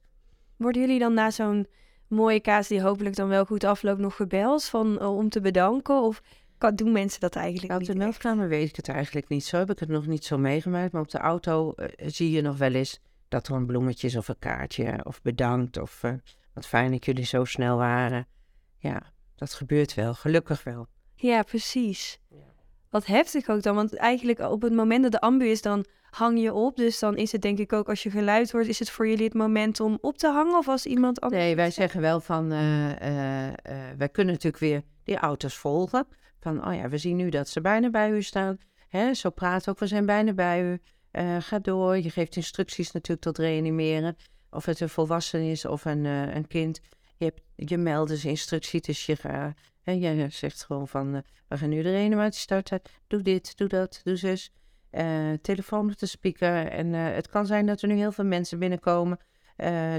Worden 0.57 0.81
jullie 0.81 0.99
dan 0.99 1.13
na 1.13 1.31
zo'n 1.31 1.67
mooie 2.07 2.39
kaas 2.39 2.67
die 2.67 2.81
hopelijk 2.81 3.15
dan 3.15 3.27
wel 3.27 3.45
goed 3.45 3.63
afloopt 3.63 3.99
nog 3.99 4.15
gebeld 4.15 4.63
van, 4.63 4.97
uh, 5.01 5.17
om 5.17 5.29
te 5.29 5.41
bedanken? 5.41 6.01
Of 6.01 6.21
kan, 6.57 6.75
doen 6.75 6.91
mensen 6.91 7.19
dat 7.19 7.35
eigenlijk 7.35 7.67
Nou, 7.67 7.79
niet? 7.79 7.89
op 7.89 7.95
de 7.95 8.01
echt? 8.01 8.09
meldkamer 8.11 8.47
weet 8.49 8.69
ik 8.69 8.75
het 8.75 8.87
eigenlijk 8.89 9.29
niet 9.29 9.45
zo. 9.45 9.57
Heb 9.57 9.69
ik 9.69 9.79
het 9.79 9.89
nog 9.89 10.07
niet 10.07 10.25
zo 10.25 10.37
meegemaakt. 10.37 10.91
Maar 10.91 11.01
op 11.01 11.09
de 11.11 11.17
auto 11.17 11.71
eh, 11.73 12.07
zie 12.09 12.31
je 12.31 12.41
nog 12.41 12.57
wel 12.57 12.73
eens 12.73 12.99
dat 13.27 13.47
er 13.47 13.55
een 13.55 13.65
bloemetje 13.65 14.07
is 14.07 14.15
of 14.15 14.27
een 14.27 14.39
kaartje. 14.39 14.99
Of 15.03 15.21
bedankt. 15.21 15.77
Of 15.77 16.03
eh, 16.03 16.13
wat 16.53 16.67
fijn 16.67 16.91
dat 16.91 17.05
jullie 17.05 17.25
zo 17.25 17.43
snel 17.43 17.77
waren. 17.77 18.27
Ja, 18.77 19.13
dat 19.35 19.53
gebeurt 19.53 19.93
wel. 19.93 20.13
Gelukkig 20.13 20.63
wel. 20.63 20.87
Ja, 21.15 21.41
precies. 21.41 22.19
Wat 22.89 23.05
heftig 23.05 23.49
ook 23.49 23.61
dan, 23.61 23.75
want 23.75 23.95
eigenlijk 23.95 24.39
op 24.39 24.61
het 24.61 24.73
moment 24.73 25.03
dat 25.03 25.11
de 25.11 25.21
ambu 25.21 25.45
is, 25.45 25.61
dan 25.61 25.85
hang 26.09 26.41
je 26.41 26.53
op. 26.53 26.75
Dus 26.75 26.99
dan 26.99 27.17
is 27.17 27.31
het 27.31 27.41
denk 27.41 27.57
ik 27.59 27.73
ook 27.73 27.89
als 27.89 28.03
je 28.03 28.09
geluid 28.09 28.51
hoort, 28.51 28.67
is 28.67 28.79
het 28.79 28.89
voor 28.89 29.07
jullie 29.07 29.23
het 29.23 29.33
moment 29.33 29.79
om 29.79 29.97
op 30.01 30.17
te 30.17 30.27
hangen 30.27 30.57
of 30.57 30.67
als 30.67 30.85
iemand 30.85 31.21
anders... 31.21 31.41
Nee, 31.41 31.55
wij 31.55 31.71
zeggen 31.71 32.01
wel 32.01 32.19
van, 32.19 32.51
eh, 32.51 32.91
eh, 32.91 33.47
eh, 33.47 33.97
wij 33.97 34.09
kunnen 34.09 34.33
natuurlijk 34.33 34.63
weer 34.63 34.81
die 35.03 35.17
auto's 35.17 35.57
volgen. 35.57 36.07
Van, 36.39 36.67
oh 36.67 36.75
ja, 36.75 36.89
we 36.89 36.97
zien 36.97 37.15
nu 37.15 37.29
dat 37.29 37.49
ze 37.49 37.61
bijna 37.61 37.89
bij 37.89 38.09
u 38.09 38.21
staan. 38.21 38.57
Hè, 38.87 39.13
zo 39.13 39.29
praat 39.29 39.69
ook, 39.69 39.79
we 39.79 39.87
zijn 39.87 40.05
bijna 40.05 40.33
bij 40.33 40.63
u. 40.63 40.81
Ga 41.39 41.59
door. 41.59 41.97
Je 41.97 42.09
geeft 42.09 42.35
instructies 42.35 42.91
natuurlijk 42.91 43.21
tot 43.21 43.37
reanimeren. 43.37 44.15
Of 44.53 44.65
het 44.65 44.79
een 44.79 44.89
volwassene 44.89 45.45
is 45.45 45.65
of 45.65 45.85
een, 45.85 46.05
eh, 46.05 46.35
een 46.35 46.47
kind. 46.47 46.81
Je, 47.17 47.25
hebt, 47.25 47.41
je 47.55 47.77
meldt 47.77 48.09
dus 48.09 48.25
instructie, 48.25 48.81
dus 48.81 49.05
je, 49.05 49.15
hè, 49.81 49.91
je 49.91 50.29
zegt 50.29 50.63
gewoon 50.63 50.87
van, 50.87 51.15
eh, 51.15 51.21
we 51.47 51.57
gaan 51.57 51.69
nu 51.69 51.81
de 51.81 51.91
reanimatie 51.91 52.41
starten. 52.41 52.81
Doe 53.07 53.21
dit, 53.21 53.57
doe 53.57 53.67
dat, 53.67 54.01
doe 54.03 54.15
zus. 54.15 54.51
Eh, 54.89 55.31
telefoon 55.41 55.89
op 55.89 55.97
de 55.97 56.05
speaker. 56.05 56.67
En 56.67 56.93
het 56.93 57.27
kan 57.27 57.45
zijn 57.45 57.65
dat 57.65 57.81
er 57.81 57.87
nu 57.87 57.95
heel 57.95 58.11
veel 58.11 58.25
mensen 58.25 58.59
binnenkomen. 58.59 59.17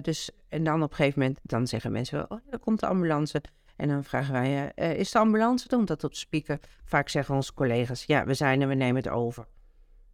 Dus, 0.03 0.31
en 0.49 0.65
dan 0.65 0.83
op 0.83 0.91
een 0.91 0.97
gegeven 0.97 1.21
moment, 1.21 1.41
dan 1.43 1.67
zeggen 1.67 1.93
mensen 1.93 2.17
wel, 2.17 2.27
oh, 2.29 2.45
ja, 2.45 2.53
er 2.53 2.59
komt 2.59 2.81
de 2.81 2.87
ambulance. 2.87 3.43
En 3.77 3.89
dan 3.89 4.05
vragen 4.05 4.33
wij, 4.33 4.73
is 4.97 5.11
de 5.11 5.19
ambulance? 5.19 5.69
Dan 5.69 5.85
dat 5.85 6.05
op 6.05 6.11
de 6.11 6.17
speaker. 6.17 6.59
Vaak 6.85 7.09
zeggen 7.09 7.35
onze 7.35 7.55
collega's, 7.55 8.05
ja, 8.05 8.25
we 8.25 8.35
zijn 8.35 8.61
er, 8.61 8.69
we 8.69 8.75
nemen 8.75 9.03
het 9.03 9.09
over. 9.09 9.47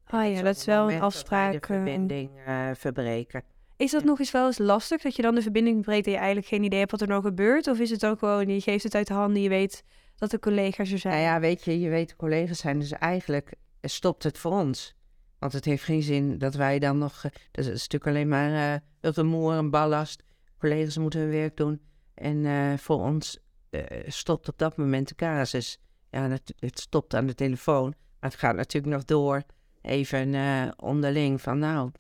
Ah 0.05 0.33
ja, 0.35 0.43
dat 0.43 0.57
is 0.57 0.65
wel 0.65 0.93
een 0.93 1.01
afspraak. 1.01 1.53
De 1.53 1.67
verbinding 1.67 2.31
verbreken. 2.73 3.43
Is 3.81 3.91
dat 3.91 4.01
Ja. 4.01 4.07
nog 4.07 4.19
eens 4.19 4.31
wel 4.31 4.47
eens 4.47 4.59
lastig, 4.59 5.03
dat 5.03 5.17
je 5.17 5.23
dan 5.23 5.35
de 5.35 5.43
verbinding 5.43 5.83
breekt 5.83 6.07
en 6.07 6.13
je 6.13 6.19
eigenlijk 6.19 6.47
geen 6.47 6.63
idee 6.63 6.79
hebt 6.79 6.91
wat 6.91 7.01
er 7.01 7.09
nou 7.09 7.23
gebeurt? 7.23 7.67
Of 7.67 7.79
is 7.79 7.91
het 7.91 8.07
ook 8.07 8.19
gewoon, 8.19 8.49
je 8.49 8.61
geeft 8.61 8.85
het 8.85 8.95
uit 8.95 9.07
de 9.07 9.15
handen, 9.15 9.43
je 9.43 9.49
weet 9.49 9.85
dat 10.17 10.31
de 10.31 10.39
collega's 10.39 10.93
er 10.93 10.99
zijn? 10.99 11.15
Nou 11.15 11.27
ja, 11.27 11.41
weet 11.41 11.65
je, 11.65 11.81
je 11.81 11.89
weet, 11.89 12.09
de 12.09 12.17
collega's 12.17 12.59
zijn 12.59 12.79
dus 12.79 12.93
eigenlijk, 12.93 13.55
eh, 13.81 13.91
stopt 13.91 14.23
het 14.23 14.39
voor 14.39 14.53
ons. 14.53 14.95
Want 15.39 15.53
het 15.53 15.65
heeft 15.65 15.85
geen 15.85 16.03
zin 16.03 16.39
dat 16.39 16.55
wij 16.55 16.79
dan 16.79 16.99
nog, 16.99 17.25
eh, 17.25 17.31
dat 17.51 17.65
is 17.65 17.71
natuurlijk 17.71 18.07
alleen 18.07 18.29
maar 18.29 18.53
eh 18.53 18.81
een 19.01 19.13
rumoer, 19.13 19.53
een 19.53 19.71
ballast. 19.71 20.23
Collega's 20.59 20.99
moeten 20.99 21.21
hun 21.21 21.31
werk 21.31 21.57
doen. 21.57 21.81
En 22.15 22.47
eh, 22.47 22.79
voor 22.79 23.01
ons 23.01 23.39
eh, 23.71 23.83
stopt 24.07 24.49
op 24.49 24.59
dat 24.59 24.77
moment 24.77 25.09
de 25.09 25.15
casus. 25.15 25.79
Ja, 26.11 26.29
het, 26.29 26.55
het 26.59 26.79
stopt 26.79 27.15
aan 27.15 27.27
de 27.27 27.35
telefoon. 27.35 27.95
Maar 28.21 28.31
het 28.31 28.39
gaat 28.39 28.57
natuurlijk 28.57 28.95
nog 28.95 29.05
door. 29.05 29.43
Even 29.83 30.35
eh, 30.35 30.69
onderling 30.77 31.41
van, 31.41 31.59
nou, 31.59 31.91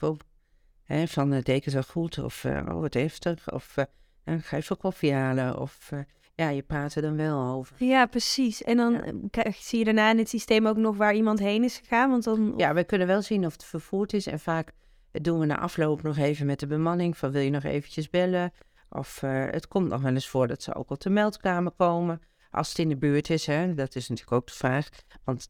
hè, 0.94 1.06
van 1.06 1.32
uh, 1.32 1.42
deed 1.42 1.64
het 1.64 1.74
wel 1.74 1.82
goed? 1.82 2.18
Of, 2.18 2.44
eh, 2.44 2.66
oh, 2.68 2.80
wat 2.80 2.94
heftig? 2.94 3.52
Of, 3.52 3.76
eh, 3.76 3.84
nou, 4.24 4.40
ga 4.40 4.56
even 4.56 4.76
koffie 4.76 5.12
halen? 5.12 5.58
Of, 5.60 5.88
eh, 5.92 5.98
ja, 6.34 6.48
je 6.48 6.62
praat 6.62 6.94
er 6.94 7.02
dan 7.02 7.16
wel 7.16 7.54
over. 7.54 7.76
Ja, 7.84 8.06
precies. 8.06 8.62
En 8.62 8.76
dan 8.76 8.92
Ja. 8.92 9.42
eh, 9.42 9.52
zie 9.52 9.78
je 9.78 9.84
daarna 9.84 10.10
in 10.10 10.18
het 10.18 10.28
systeem 10.28 10.66
ook 10.66 10.76
nog 10.76 10.96
waar 10.96 11.14
iemand 11.14 11.38
heen 11.38 11.64
is 11.64 11.76
gegaan, 11.78 12.10
want 12.10 12.24
dan... 12.24 12.54
Ja, 12.56 12.74
we 12.74 12.84
kunnen 12.84 13.06
wel 13.06 13.22
zien 13.22 13.46
of 13.46 13.52
het 13.52 13.64
vervoerd 13.64 14.12
is. 14.12 14.26
En 14.26 14.40
vaak 14.40 14.72
doen 15.12 15.38
we 15.38 15.46
na 15.46 15.58
afloop 15.58 16.02
nog 16.02 16.16
even 16.18 16.46
met 16.46 16.60
de 16.60 16.66
bemanning 16.66 17.16
van 17.16 17.30
wil 17.30 17.42
je 17.42 17.50
nog 17.50 17.62
eventjes 17.64 18.10
bellen? 18.10 18.52
Of 18.88 19.22
eh, 19.22 19.44
het 19.50 19.68
komt 19.68 19.88
nog 19.88 20.00
wel 20.02 20.12
eens 20.12 20.28
voor 20.28 20.46
dat 20.48 20.62
ze 20.62 20.74
ook 20.74 20.90
op 20.90 21.00
de 21.00 21.10
meldkamer 21.10 21.72
komen. 21.72 22.20
Als 22.50 22.68
het 22.68 22.78
in 22.78 22.88
de 22.88 22.96
buurt 22.96 23.30
is, 23.30 23.46
hè. 23.46 23.74
Dat 23.74 23.94
is 23.94 24.08
natuurlijk 24.08 24.36
ook 24.36 24.46
de 24.46 24.52
vraag. 24.54 24.88
Want 25.24 25.48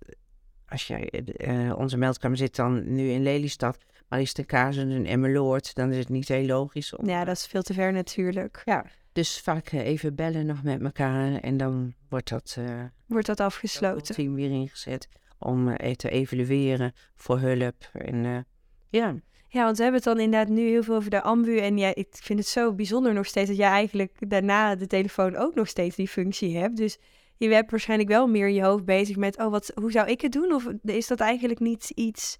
als 0.68 0.86
jij, 0.86 1.08
eh, 1.36 1.78
onze 1.78 1.96
meldkamer 1.96 2.36
zit 2.36 2.56
dan 2.56 2.94
nu 2.94 3.10
in 3.10 3.22
Lelystad. 3.22 3.78
Maar 4.10 4.20
is 4.20 4.28
het 4.28 4.38
een 4.38 4.46
Kazen 4.46 4.90
en 4.90 5.06
Emmeloord, 5.06 5.74
dan 5.74 5.90
is 5.90 5.98
het 5.98 6.08
niet 6.08 6.28
heel 6.28 6.46
logisch. 6.46 6.96
Om, 6.96 7.08
Ja, 7.08 7.24
dat 7.24 7.36
is 7.36 7.46
veel 7.46 7.62
te 7.62 7.74
ver 7.74 7.92
natuurlijk. 7.92 8.62
ja. 8.64 8.84
Dus 9.12 9.40
vaak 9.40 9.66
eh, 9.66 9.86
even 9.86 10.14
bellen 10.14 10.46
nog 10.46 10.62
met 10.62 10.82
elkaar. 10.82 11.34
En 11.34 11.56
dan 11.56 11.94
wordt 12.08 12.28
dat... 12.28 12.56
eh, 12.58 12.80
Wordt 13.06 13.26
dat 13.26 13.40
afgesloten? 13.40 14.14
team 14.14 14.34
weer 14.34 14.50
ingezet 14.50 15.08
om 15.38 15.68
eh, 15.68 15.94
te 15.94 16.10
evalueren 16.10 16.92
voor 17.14 17.38
hulp. 17.38 17.74
En 17.92 18.44
ja, 18.88 19.14
Ja, 19.48 19.64
want 19.64 19.76
we 19.76 19.82
hebben 19.82 20.00
het 20.02 20.10
dan 20.14 20.20
inderdaad 20.20 20.48
nu 20.48 20.68
heel 20.68 20.82
veel 20.82 20.94
over 20.94 21.10
de 21.10 21.22
ambu. 21.22 21.58
En 21.58 21.78
ja, 21.78 21.94
ik 21.94 22.08
vind 22.10 22.38
het 22.38 22.48
zo 22.48 22.72
bijzonder 22.74 23.14
nog 23.14 23.26
steeds 23.26 23.48
dat 23.48 23.56
jij 23.58 23.68
eigenlijk 23.70 24.30
daarna 24.30 24.74
de 24.76 24.86
telefoon 24.86 25.36
ook 25.36 25.54
nog 25.54 25.68
steeds 25.68 25.96
die 25.96 26.08
functie 26.08 26.56
hebt. 26.56 26.76
Dus 26.76 26.98
je 27.36 27.48
bent 27.48 27.70
waarschijnlijk 27.70 28.08
wel 28.10 28.26
meer 28.26 28.48
je 28.48 28.62
hoofd 28.64 28.84
bezig 28.84 29.16
met, 29.16 29.38
oh, 29.38 29.50
wat, 29.50 29.72
hoe 29.74 29.90
zou 29.92 30.08
ik 30.08 30.20
het 30.20 30.32
doen? 30.32 30.52
Of 30.52 30.66
is 30.82 31.06
dat 31.06 31.20
eigenlijk 31.20 31.60
niet 31.60 31.90
iets 31.94 32.38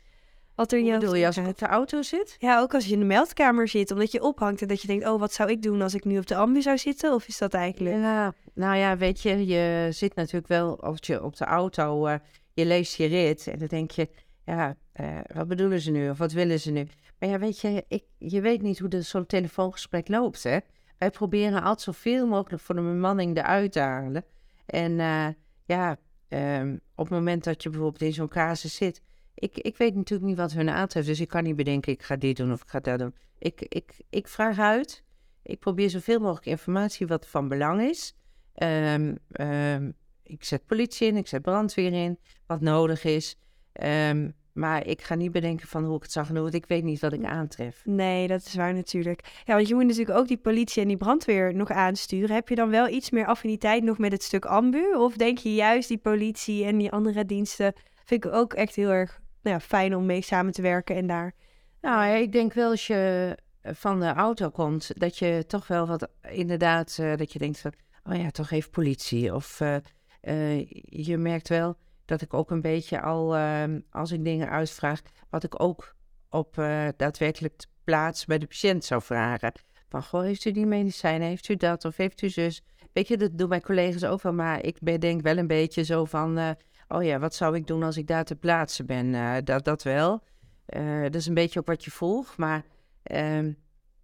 wat 0.55 0.73
er 0.73 0.79
in 0.79 0.85
je 0.85 0.91
je 0.91 1.27
als 1.27 1.39
omgaat? 1.39 1.53
op 1.53 1.59
de 1.59 1.67
auto 1.67 2.03
zit? 2.03 2.37
Ja, 2.39 2.61
ook 2.61 2.75
als 2.75 2.87
je 2.87 2.93
in 2.93 2.99
de 2.99 3.05
meldkamer 3.05 3.69
zit, 3.69 3.91
omdat 3.91 4.13
je 4.13 4.23
ophangt 4.23 4.63
en 4.63 4.69
dat 4.69 4.81
je 4.81 4.87
denkt, 4.87 5.07
oh, 5.07 5.21
wat 5.21 5.33
zou 5.33 5.51
ik 5.51 5.63
doen 5.63 5.83
als 5.83 5.95
ik 5.95 6.05
nu 6.05 6.19
op 6.19 6.27
de 6.27 6.37
ambu 6.37 6.63
zou 6.63 6.79
zitten? 6.79 7.15
Of 7.15 7.29
is 7.29 7.39
dat 7.39 7.55
eigenlijk... 7.55 7.97
Ja, 7.97 8.35
nou 8.55 8.77
ja, 8.77 8.97
weet 8.97 9.21
je, 9.21 9.47
je 9.47 9.89
zit 9.91 10.15
natuurlijk 10.15 10.49
wel 10.49 10.81
als 10.81 10.99
je 11.01 11.23
op 11.23 11.37
de 11.37 11.45
auto, 11.45 12.07
eh, 12.07 12.15
je 12.53 12.67
leest 12.67 12.97
je 12.97 13.07
rit 13.07 13.47
en 13.47 13.59
dan 13.59 13.69
denk 13.69 13.91
je, 13.91 14.09
ja, 14.45 14.77
eh, 14.93 15.19
wat 15.35 15.49
bedoelen 15.49 15.81
ze 15.81 15.91
nu 15.91 16.11
of 16.11 16.19
wat 16.19 16.33
willen 16.33 16.61
ze 16.61 16.71
nu? 16.71 16.87
Maar 17.19 17.29
ja, 17.29 17.39
weet 17.39 17.61
je, 17.61 17.85
ik, 17.89 18.05
je 18.19 18.41
weet 18.41 18.63
niet 18.63 18.79
hoe 18.79 19.03
zo'n 19.03 19.27
telefoongesprek 19.27 20.09
loopt, 20.09 20.43
hè? 20.43 20.59
Wij 20.99 21.11
proberen 21.11 21.63
altijd 21.63 21.81
zoveel 21.81 22.27
mogelijk 22.27 22.63
voor 22.63 22.75
de 22.75 22.81
bemanning 22.81 23.37
eruit 23.37 23.73
te 23.73 23.81
halen. 23.81 24.25
En 24.67 25.01
eh, 25.01 25.27
ja, 25.65 25.97
ehm, 26.29 26.77
op 26.95 27.05
het 27.05 27.15
moment 27.15 27.45
dat 27.45 27.63
je 27.63 27.71
bijvoorbeeld 27.71 28.03
in 28.03 28.13
zo'n 28.13 28.29
casus 28.29 28.75
zit, 28.75 29.03
ik, 29.35 29.59
ik 29.59 29.77
weet 29.77 29.95
natuurlijk 29.95 30.29
niet 30.29 30.39
wat 30.39 30.53
hun 30.53 30.71
aantreft, 30.71 31.07
dus 31.07 31.21
ik 31.21 31.29
kan 31.29 31.43
niet 31.43 31.57
bedenken, 31.57 31.93
ik 31.93 32.03
ga 32.03 32.17
dit 32.17 32.37
doen 32.37 32.53
of 32.53 32.63
ik 32.63 32.69
ga 32.69 32.81
dat 32.81 32.99
doen. 32.99 33.15
Ik, 33.39 33.61
ik, 33.61 34.01
ik 34.11 34.29
vraag 34.29 34.59
uit. 34.59 35.05
Ik 35.43 35.59
probeer 35.59 35.91
zoveel 35.91 36.19
mogelijk 36.21 36.47
informatie 36.47 37.07
wat 37.07 37.27
van 37.27 37.49
belang 37.49 37.81
is. 37.83 38.15
Ehm, 38.55 39.15
ehm, 39.33 39.91
ik 40.23 40.45
zet 40.45 40.67
politie 40.67 41.07
in, 41.07 41.17
ik 41.17 41.27
zet 41.27 41.43
brandweer 41.43 41.93
in, 41.93 42.19
wat 42.47 42.61
nodig 42.61 43.05
is. 43.05 43.37
Ehm, 43.73 44.31
maar 44.53 44.87
ik 44.87 45.03
ga 45.03 45.15
niet 45.15 45.33
bedenken 45.33 45.69
van 45.69 45.85
hoe 45.85 45.97
ik 45.97 46.03
het 46.03 46.13
zag 46.13 46.29
doen, 46.29 46.43
want 46.43 46.55
ik 46.55 46.67
weet 46.67 46.85
niet 46.85 47.01
wat 47.01 47.13
ik 47.13 47.25
aantref. 47.25 47.83
Nee, 47.85 48.29
dat 48.29 48.45
is 48.45 48.55
waar 48.55 48.75
natuurlijk. 48.75 49.43
Ja, 49.45 49.55
want 49.55 49.69
je 49.69 49.75
moet 49.75 49.87
natuurlijk 49.87 50.19
ook 50.19 50.29
die 50.29 50.39
politie 50.39 50.83
en 50.83 50.89
die 50.89 50.97
brandweer 50.97 51.55
nog 51.55 51.71
aansturen. 51.71 52.35
Heb 52.35 52.49
je 52.49 52.55
dan 52.55 52.71
wel 52.71 52.89
iets 52.89 53.11
meer 53.11 53.27
affiniteit 53.27 53.83
nog 53.83 53.99
met 53.99 54.13
het 54.13 54.23
stuk 54.23 54.45
ambu? 54.45 54.95
Of 54.95 55.17
denk 55.17 55.39
je 55.39 55.55
juist 55.55 55.89
die 55.89 55.99
politie 55.99 56.65
en 56.65 56.79
die 56.79 56.91
andere 56.91 57.25
diensten... 57.25 57.73
vind 58.11 58.25
ik 58.25 58.33
ook 58.33 58.55
echt 58.55 58.75
heel 58.75 58.91
erg 58.91 59.21
nou 59.43 59.57
ja, 59.57 59.61
fijn 59.61 59.97
om 59.97 60.07
mee 60.07 60.23
samen 60.23 60.53
te 60.53 60.63
werken 60.63 60.97
en 60.97 61.07
daar... 61.07 61.33
Nou 61.81 62.17
ik 62.17 62.33
denk 62.33 62.53
wel 62.53 62.71
als 62.71 62.87
je 62.87 63.37
van 63.63 64.01
de 64.01 64.13
auto 64.13 64.51
komt, 64.51 65.01
dat 65.01 65.19
je 65.19 65.45
toch 65.47 65.67
wel 65.67 65.87
wat 65.87 66.09
inderdaad, 66.31 66.97
eh, 67.01 67.17
dat 67.17 67.33
je 67.33 67.39
denkt 67.39 67.61
van, 67.61 67.73
oh 68.05 68.17
ja, 68.17 68.31
toch 68.31 68.51
even 68.51 68.71
politie. 68.71 69.35
Of 69.35 69.61
eh, 69.61 69.77
eh, 70.21 70.67
je 70.85 71.17
merkt 71.17 71.49
wel 71.49 71.77
dat 72.05 72.21
ik 72.21 72.35
ook 72.35 72.51
een 72.51 72.61
beetje 72.61 73.01
al, 73.01 73.37
ehm, 73.37 73.81
als 73.91 74.13
ik 74.13 74.25
dingen 74.25 74.51
uitvraag, 74.51 75.01
wat 75.29 75.45
ik 75.45 75.63
ook 75.63 75.95
op 76.31 76.59
eh, 76.59 76.89
daadwerkelijk 76.97 77.65
plaats 77.85 78.25
bij 78.25 78.39
de 78.39 78.47
patiënt 78.47 78.85
zou 78.85 79.03
vragen. 79.03 79.53
Van, 79.89 80.03
goh, 80.03 80.23
heeft 80.23 80.45
u 80.45 80.51
die 80.51 80.67
medicijnen, 80.67 81.29
heeft 81.29 81.49
u 81.49 81.57
dat 81.57 81.85
of 81.85 81.97
heeft 81.97 82.23
u 82.23 82.29
zus? 82.29 82.63
Weet 82.93 83.09
je, 83.09 83.17
dat 83.17 83.39
doen 83.39 83.49
mijn 83.49 83.63
collega's 83.63 84.05
ook 84.05 84.23
wel, 84.23 84.33
maar 84.33 84.65
ik 84.65 84.77
ben- 84.81 85.01
denk 85.01 85.23
wel 85.23 85.37
een 85.37 85.47
beetje 85.47 85.85
zo 85.85 86.05
van, 86.05 86.39
eh, 86.39 86.51
oh 86.91 87.05
ja, 87.05 87.19
wat 87.19 87.35
zou 87.35 87.57
ik 87.57 87.67
doen 87.67 87.83
als 87.83 87.97
ik 87.97 88.07
daar 88.07 88.25
ter 88.25 88.37
plaatse 88.37 88.85
ben? 88.85 89.15
Eh, 89.15 89.37
dat, 89.45 89.65
dat 89.65 89.83
wel. 89.83 90.23
Eh, 90.67 91.03
dat 91.03 91.15
is 91.15 91.27
een 91.27 91.35
beetje 91.35 91.61
ook 91.61 91.67
wat 91.67 91.85
je 91.85 91.91
volgt, 91.91 92.37
maar, 92.37 92.65
ehm, 93.03 93.53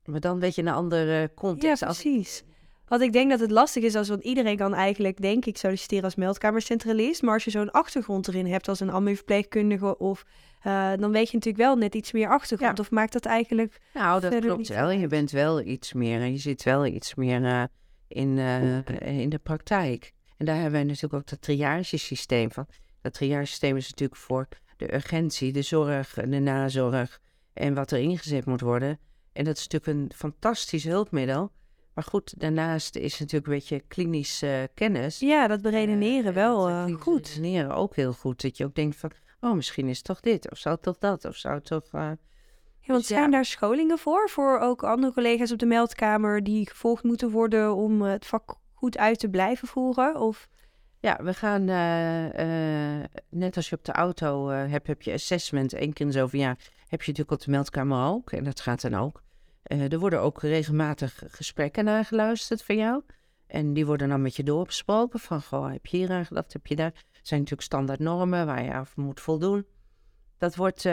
maar 0.04 0.20
dan 0.20 0.40
weet 0.40 0.54
je 0.54 0.62
een 0.62 0.68
andere 0.68 1.30
context. 1.34 1.80
Ja, 1.80 1.86
Als- 1.86 2.02
precies. 2.02 2.44
Want 2.86 3.02
ik 3.02 3.12
denk 3.12 3.30
dat 3.30 3.40
het 3.40 3.50
lastig 3.50 3.82
is 3.82 3.94
als 3.94 4.08
want 4.08 4.22
iedereen 4.24 4.56
kan 4.56 4.74
eigenlijk, 4.74 5.20
denk 5.20 5.44
ik, 5.44 5.56
solliciteren 5.56 6.04
als 6.04 6.14
meldkamercentralist. 6.14 7.22
Maar 7.22 7.34
als 7.34 7.44
je 7.44 7.50
zo'n 7.50 7.70
achtergrond 7.70 8.28
erin 8.28 8.46
hebt 8.46 8.68
als 8.68 8.80
een 8.80 8.90
ambu-verpleegkundige 8.90 9.98
of... 9.98 10.24
eh, 10.62 10.92
dan 10.96 11.12
weet 11.12 11.30
je 11.30 11.34
natuurlijk 11.36 11.64
wel 11.64 11.76
net 11.76 11.94
iets 11.94 12.12
meer 12.12 12.28
achtergrond. 12.28 12.76
Ja. 12.76 12.82
Of 12.82 12.90
maakt 12.90 13.12
dat 13.12 13.24
eigenlijk... 13.24 13.80
Nou, 13.94 14.20
dat 14.20 14.38
klopt 14.38 14.68
wel. 14.68 14.90
Je 14.90 15.06
bent 15.06 15.30
wel 15.30 15.60
iets 15.62 15.92
meer, 15.92 16.20
en 16.20 16.32
je 16.32 16.38
zit 16.38 16.62
wel 16.62 16.86
iets 16.86 17.14
meer 17.14 17.68
in, 18.08 18.38
in 19.00 19.28
de 19.28 19.38
praktijk. 19.42 20.12
En 20.36 20.46
daar 20.46 20.54
hebben 20.54 20.72
wij 20.72 20.84
natuurlijk 20.84 21.14
ook 21.14 21.28
dat 21.28 21.42
triagesysteem 21.42 22.50
van. 22.50 22.66
Dat 23.00 23.14
triagesysteem 23.14 23.76
is 23.76 23.90
natuurlijk 23.90 24.20
voor 24.20 24.48
de 24.76 24.94
urgentie, 24.94 25.52
de 25.52 25.62
zorg, 25.62 26.16
en 26.16 26.30
de 26.30 26.38
nazorg 26.38 27.20
en 27.52 27.74
wat 27.74 27.90
er 27.90 27.98
ingezet 27.98 28.44
moet 28.44 28.60
worden. 28.60 28.98
En 29.32 29.44
dat 29.44 29.56
is 29.56 29.68
natuurlijk 29.68 29.98
een 29.98 30.16
fantastisch 30.16 30.84
hulpmiddel. 30.84 31.52
Maar 31.94 32.04
goed, 32.04 32.40
daarnaast 32.40 32.96
is 32.96 33.18
natuurlijk 33.18 33.46
een 33.46 33.52
beetje 33.52 33.80
klinisch 33.88 34.42
eh, 34.42 34.62
kennis. 34.74 35.18
Ja, 35.18 35.46
dat 35.46 35.62
beredeneren 35.62 36.30
Eh, 36.30 36.34
wel 36.34 36.68
en 36.68 36.86
dat 36.86 36.96
eh, 36.96 37.02
goed. 37.02 37.28
Redeneren 37.28 37.74
ook 37.74 37.96
heel 37.96 38.12
goed. 38.12 38.42
Dat 38.42 38.56
je 38.56 38.64
ook 38.64 38.74
denkt 38.74 38.96
van, 38.96 39.10
oh, 39.40 39.52
misschien 39.52 39.88
is 39.88 39.96
het 39.96 40.06
toch 40.06 40.20
dit, 40.20 40.50
of 40.50 40.58
zou 40.58 40.74
het 40.74 40.84
toch 40.84 40.98
dat, 40.98 41.24
of 41.24 41.36
zou 41.36 41.54
het 41.54 41.64
toch... 41.64 41.88
Ja, 41.92 42.16
want 42.86 43.00
Dus 43.00 43.08
ja. 43.08 43.16
zijn 43.16 43.30
daar 43.30 43.44
scholingen 43.44 43.98
voor? 43.98 44.28
Voor 44.28 44.58
ook 44.58 44.84
andere 44.84 45.12
collega's 45.12 45.52
op 45.52 45.58
de 45.58 45.66
meldkamer 45.66 46.44
die 46.44 46.68
gevolgd 46.68 47.02
moeten 47.02 47.30
worden 47.30 47.74
om 47.74 48.02
het 48.02 48.26
vak 48.26 48.56
goed 48.86 48.98
uit 48.98 49.18
te 49.18 49.28
blijven 49.28 49.68
voeren? 49.68 50.20
Of... 50.20 50.48
Ja, 51.00 51.18
we 51.22 51.34
gaan, 51.34 51.68
eh, 51.68 52.98
eh, 53.00 53.04
net 53.28 53.56
als 53.56 53.68
je 53.68 53.76
op 53.76 53.84
de 53.84 53.92
auto 53.92 54.50
eh, 54.50 54.70
hebt, 54.70 54.86
heb 54.86 55.02
je 55.02 55.12
assessment. 55.12 55.72
Eén 55.72 55.92
keer 55.92 56.06
in 56.06 56.12
zoveel 56.12 56.40
jaar 56.40 56.58
heb 56.88 57.02
je 57.02 57.10
natuurlijk 57.10 57.30
op 57.30 57.44
de 57.44 57.50
meldkamer 57.50 58.06
ook. 58.06 58.32
En 58.32 58.44
dat 58.44 58.60
gaat 58.60 58.80
dan 58.80 58.94
ook. 58.94 59.22
Er 59.62 59.98
worden 59.98 60.20
ook 60.20 60.42
regelmatig 60.42 61.22
gesprekken 61.28 61.84
nageluisterd 61.84 62.62
van 62.62 62.76
jou. 62.76 63.02
En 63.46 63.72
die 63.72 63.86
worden 63.86 64.08
dan 64.08 64.22
met 64.22 64.36
je 64.36 64.42
doorbesproken. 64.42 65.20
Van, 65.20 65.42
goh, 65.42 65.72
heb 65.72 65.86
je 65.86 65.96
hier 65.96 66.10
aan 66.10 66.26
gedacht, 66.26 66.52
heb 66.52 66.66
je 66.66 66.76
daar? 66.76 66.92
Zijn 67.22 67.40
natuurlijk 67.40 67.68
standaard 67.68 67.98
normen 67.98 68.46
waar 68.46 68.64
je 68.64 68.72
aan 68.72 68.86
moet 68.94 69.20
voldoen. 69.20 69.66
Dat 70.38 70.56
wordt 70.56 70.88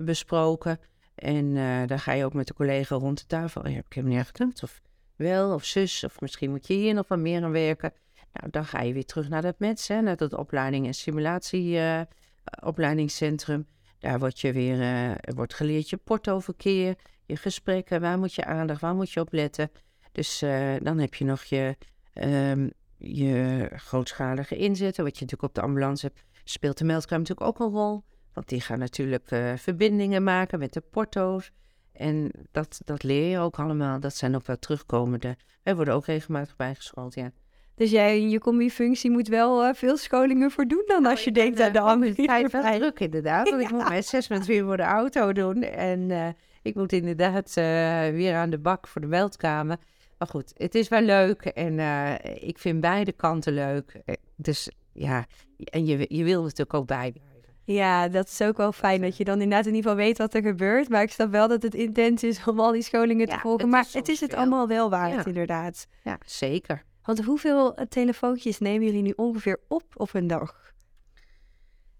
besproken. 0.00 0.78
En 1.14 1.54
dan 1.86 1.98
ga 1.98 2.12
je 2.12 2.24
ook 2.24 2.34
met 2.34 2.46
de 2.46 2.54
collega 2.54 2.94
rond 2.94 3.18
de 3.18 3.26
tafel. 3.26 3.62
Heb 3.62 3.86
ik 3.86 3.92
helemaal 3.92 4.16
niet 4.16 4.40
aan. 4.40 4.52
Of 4.62 4.80
wel, 5.18 5.54
of 5.54 5.64
zus. 5.64 6.04
Of 6.04 6.20
misschien 6.20 6.50
moet 6.50 6.66
je 6.66 6.74
hier 6.74 6.94
nog 6.94 7.08
wat 7.08 7.18
meer 7.18 7.42
aan 7.42 7.50
werken. 7.50 7.92
Nou, 8.32 8.50
dan 8.50 8.64
ga 8.64 8.80
je 8.80 8.92
weer 8.92 9.04
terug 9.04 9.28
naar 9.28 9.42
dat 9.42 9.58
METS, 9.58 9.88
hè, 9.88 10.00
naar 10.00 10.16
dat 10.16 10.34
opleiding- 10.34 10.86
en 10.86 10.94
simulatieopleidingscentrum. 10.94 13.66
Daar 13.98 14.18
wordt 14.18 14.40
je 14.40 14.52
weer 14.52 14.80
eh, 14.80 15.10
wordt 15.34 15.54
geleerd 15.54 15.90
je 15.90 15.96
portoverkeer, 15.96 16.96
je 17.26 17.36
gesprekken, 17.36 18.00
waar 18.00 18.18
moet 18.18 18.34
je 18.34 18.44
aandacht, 18.44 18.80
waar 18.80 18.94
moet 18.94 19.10
je 19.10 19.20
op 19.20 19.32
letten. 19.32 19.70
Dus 20.12 20.42
eh, 20.42 20.74
dan 20.82 20.98
heb 20.98 21.14
je 21.14 21.24
nog 21.24 21.42
je, 21.42 21.76
ehm, 22.12 22.68
je 22.96 23.68
grootschalige 23.74 24.56
inzetten, 24.56 25.04
wat 25.04 25.18
je 25.18 25.24
natuurlijk 25.24 25.48
op 25.48 25.54
de 25.54 25.60
ambulance 25.60 26.06
hebt. 26.06 26.24
Speelt 26.44 26.78
de 26.78 26.84
meldkamer 26.84 27.28
natuurlijk 27.28 27.48
ook 27.48 27.58
een 27.66 27.72
rol, 27.74 28.04
want 28.32 28.48
die 28.48 28.60
gaan 28.60 28.78
natuurlijk 28.78 29.30
eh, 29.30 29.52
verbindingen 29.56 30.22
maken 30.22 30.58
met 30.58 30.72
de 30.72 30.80
porto's. 30.80 31.50
En 31.98 32.30
dat, 32.50 32.80
dat 32.84 33.02
leer 33.02 33.30
je 33.30 33.38
ook 33.38 33.58
allemaal. 33.58 34.00
Dat 34.00 34.14
zijn 34.14 34.34
ook 34.34 34.46
wel 34.46 34.58
terugkomende. 34.58 35.36
Wij 35.62 35.76
worden 35.76 35.94
ook 35.94 36.06
regelmatig 36.06 36.56
bijgeschoold, 36.56 37.14
ja. 37.14 37.30
Dus 37.74 37.90
jij 37.90 38.20
in 38.20 38.30
je 38.30 38.38
combi-functie 38.38 39.10
moet 39.10 39.28
wel 39.28 39.64
eh, 39.64 39.74
veel 39.74 39.96
scholingen 39.96 40.50
voor 40.50 40.66
doen 40.66 40.84
dan 40.86 41.06
als 41.06 41.24
je 41.24 41.32
denkt 41.32 41.60
aan 41.60 41.72
de 41.72 41.80
andere 41.80 42.14
tijd 42.14 42.52
wel 42.52 42.60
vrij. 42.62 42.78
druk 42.78 43.00
inderdaad. 43.00 43.50
Want 43.50 43.62
ik 43.62 43.70
moet 43.72 43.88
mijn 43.88 43.98
assessment 43.98 44.46
weer 44.46 44.64
voor 44.64 44.76
de 44.76 44.82
auto 44.82 45.32
doen. 45.32 45.62
En 45.62 46.10
eh, 46.10 46.28
ik 46.62 46.74
moet 46.74 46.92
inderdaad 46.92 47.56
eh, 47.56 47.64
weer 48.08 48.34
aan 48.34 48.50
de 48.50 48.58
bak 48.58 48.88
voor 48.88 49.00
de 49.00 49.06
meldkamer. 49.06 49.76
Maar 50.18 50.28
goed, 50.28 50.52
het 50.56 50.74
is 50.74 50.88
wel 50.88 51.00
leuk. 51.00 51.44
En 51.44 51.78
eh, 51.78 52.14
ik 52.48 52.58
vind 52.58 52.80
beide 52.80 53.12
kanten 53.12 53.52
leuk. 53.52 54.00
Eh, 54.04 54.14
Dus 54.36 54.70
ja, 54.92 55.26
en 55.56 55.86
je, 55.86 56.06
je 56.08 56.24
wil 56.24 56.42
natuurlijk 56.42 56.74
ook 56.74 56.86
bijblijven. 56.86 57.27
Ja, 57.74 58.08
dat 58.08 58.26
is 58.28 58.40
ook 58.42 58.56
wel 58.56 58.72
fijn 58.72 59.00
dat 59.00 59.16
je 59.16 59.24
dan 59.24 59.40
inderdaad 59.40 59.66
in 59.66 59.74
ieder 59.74 59.90
geval 59.90 60.04
weet 60.06 60.18
wat 60.18 60.34
er 60.34 60.42
gebeurt. 60.42 60.88
Maar 60.88 61.02
ik 61.02 61.10
snap 61.12 61.30
wel 61.30 61.48
dat 61.48 61.62
het 61.62 61.74
intens 61.74 62.22
is 62.22 62.44
om 62.46 62.60
al 62.60 62.72
die 62.72 62.82
scholingen 62.82 63.26
te 63.26 63.32
Ja, 63.32 63.38
volgen. 63.40 63.60
het 63.60 63.70
Maar 63.70 63.86
het 63.92 64.08
is 64.08 64.20
het 64.20 64.30
veel. 64.30 64.38
allemaal 64.38 64.68
wel 64.68 64.90
waard, 64.90 65.14
Ja. 65.14 65.24
inderdaad. 65.24 65.86
Ja, 66.02 66.18
zeker. 66.26 66.84
Want 67.02 67.24
hoeveel 67.24 67.74
eh, 67.76 67.86
telefoontjes 67.86 68.58
nemen 68.58 68.86
jullie 68.86 69.02
nu 69.02 69.12
ongeveer 69.16 69.60
op 69.68 69.84
op 69.94 70.14
een 70.14 70.26
dag? 70.26 70.72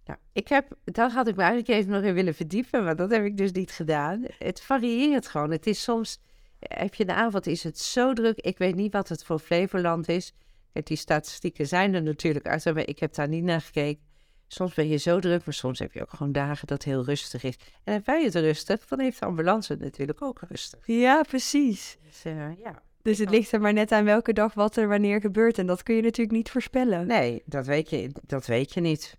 Nou, 0.05 0.19
ik 0.33 0.49
heb, 0.49 0.77
daar 0.85 1.11
had 1.11 1.29
ik 1.29 1.37
me 1.37 1.43
eigenlijk 1.43 1.71
even 1.81 1.93
nog 1.93 2.03
in 2.03 2.15
willen 2.15 2.35
verdiepen, 2.35 2.85
maar 2.85 2.97
dat 2.97 3.11
heb 3.11 3.25
ik 3.25 3.37
dus 3.37 3.53
niet 3.53 3.71
gedaan. 3.71 4.25
Het 4.39 4.61
varieert 4.61 5.29
gewoon. 5.29 5.51
Het 5.51 5.67
is 5.67 5.83
soms, 5.83 6.21
heb 6.59 6.95
je 6.95 7.05
de 7.05 7.15
avond, 7.15 7.47
is 7.47 7.63
het 7.65 7.79
zo 7.79 8.13
druk. 8.13 8.39
Ik 8.39 8.59
weet 8.59 8.75
niet 8.75 8.93
wat 8.93 9.09
het 9.09 9.25
voor 9.25 9.39
Flevoland 9.39 10.09
is. 10.09 10.33
Die 10.73 10.97
statistieken 10.97 11.67
zijn 11.67 11.95
er 11.95 12.03
natuurlijk 12.03 12.47
uit, 12.47 12.65
maar 12.65 12.87
ik 12.89 12.99
heb 12.99 13.15
daar 13.15 13.29
niet 13.29 13.45
naar 13.45 13.61
gekeken. 13.61 14.07
Soms 14.49 14.75
ben 14.75 14.89
je 14.89 14.97
zo 14.97 15.19
druk, 15.19 15.45
maar 15.45 15.55
soms 15.55 15.79
heb 15.79 15.93
je 15.93 16.03
ook 16.03 16.11
gewoon 16.11 16.33
dagen 16.33 16.67
dat 16.67 16.83
heel 16.83 17.05
rustig 17.05 17.43
is. 17.43 17.59
En 17.85 17.93
heb 17.93 18.07
jij 18.07 18.25
het 18.25 18.35
rustig, 18.35 18.87
dan 18.87 19.01
heeft 19.01 19.19
de 19.19 19.27
ambulance 19.27 19.73
het 19.73 19.81
natuurlijk 19.83 20.23
ook 20.23 20.41
rustig. 20.49 20.87
Ja, 20.87 21.23
precies. 21.23 21.99
Dus 22.03 22.25
eh, 22.25 22.59
ja. 22.59 22.83
Dus 23.03 23.19
het 23.19 23.31
ligt 23.31 23.53
er 23.53 23.61
maar 23.61 23.73
net 23.73 23.93
aan 23.93 24.05
welke 24.05 24.33
dag 24.33 24.55
wat 24.55 24.77
er 24.77 24.89
wanneer 24.89 25.21
gebeurt. 25.21 25.59
En 25.59 25.67
dat 25.67 25.83
kun 25.83 25.95
je 25.95 26.03
natuurlijk 26.03 26.37
niet 26.37 26.51
voorspellen. 26.51 27.07
Nee, 27.07 27.43
dat 27.47 27.67
weet 27.67 27.91
je, 27.91 28.11
dat 28.27 28.47
weet 28.47 28.75
je 28.75 28.81
niet. 28.81 29.17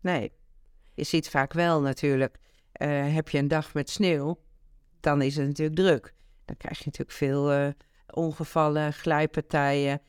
Nee. 0.00 0.32
Je 0.94 1.04
ziet 1.04 1.28
vaak 1.28 1.52
wel 1.52 1.80
natuurlijk, 1.80 2.36
eh, 2.72 3.14
heb 3.14 3.28
je 3.28 3.38
een 3.38 3.48
dag 3.48 3.74
met 3.74 3.90
sneeuw, 3.90 4.38
dan 5.00 5.22
is 5.22 5.36
het 5.36 5.46
natuurlijk 5.46 5.76
druk. 5.76 6.14
Dan 6.44 6.56
krijg 6.56 6.78
je 6.78 6.84
natuurlijk 6.84 7.16
veel 7.16 7.52
eh, 7.52 7.68
ongevallen, 8.10 8.92
glijpartijen. 8.92 10.00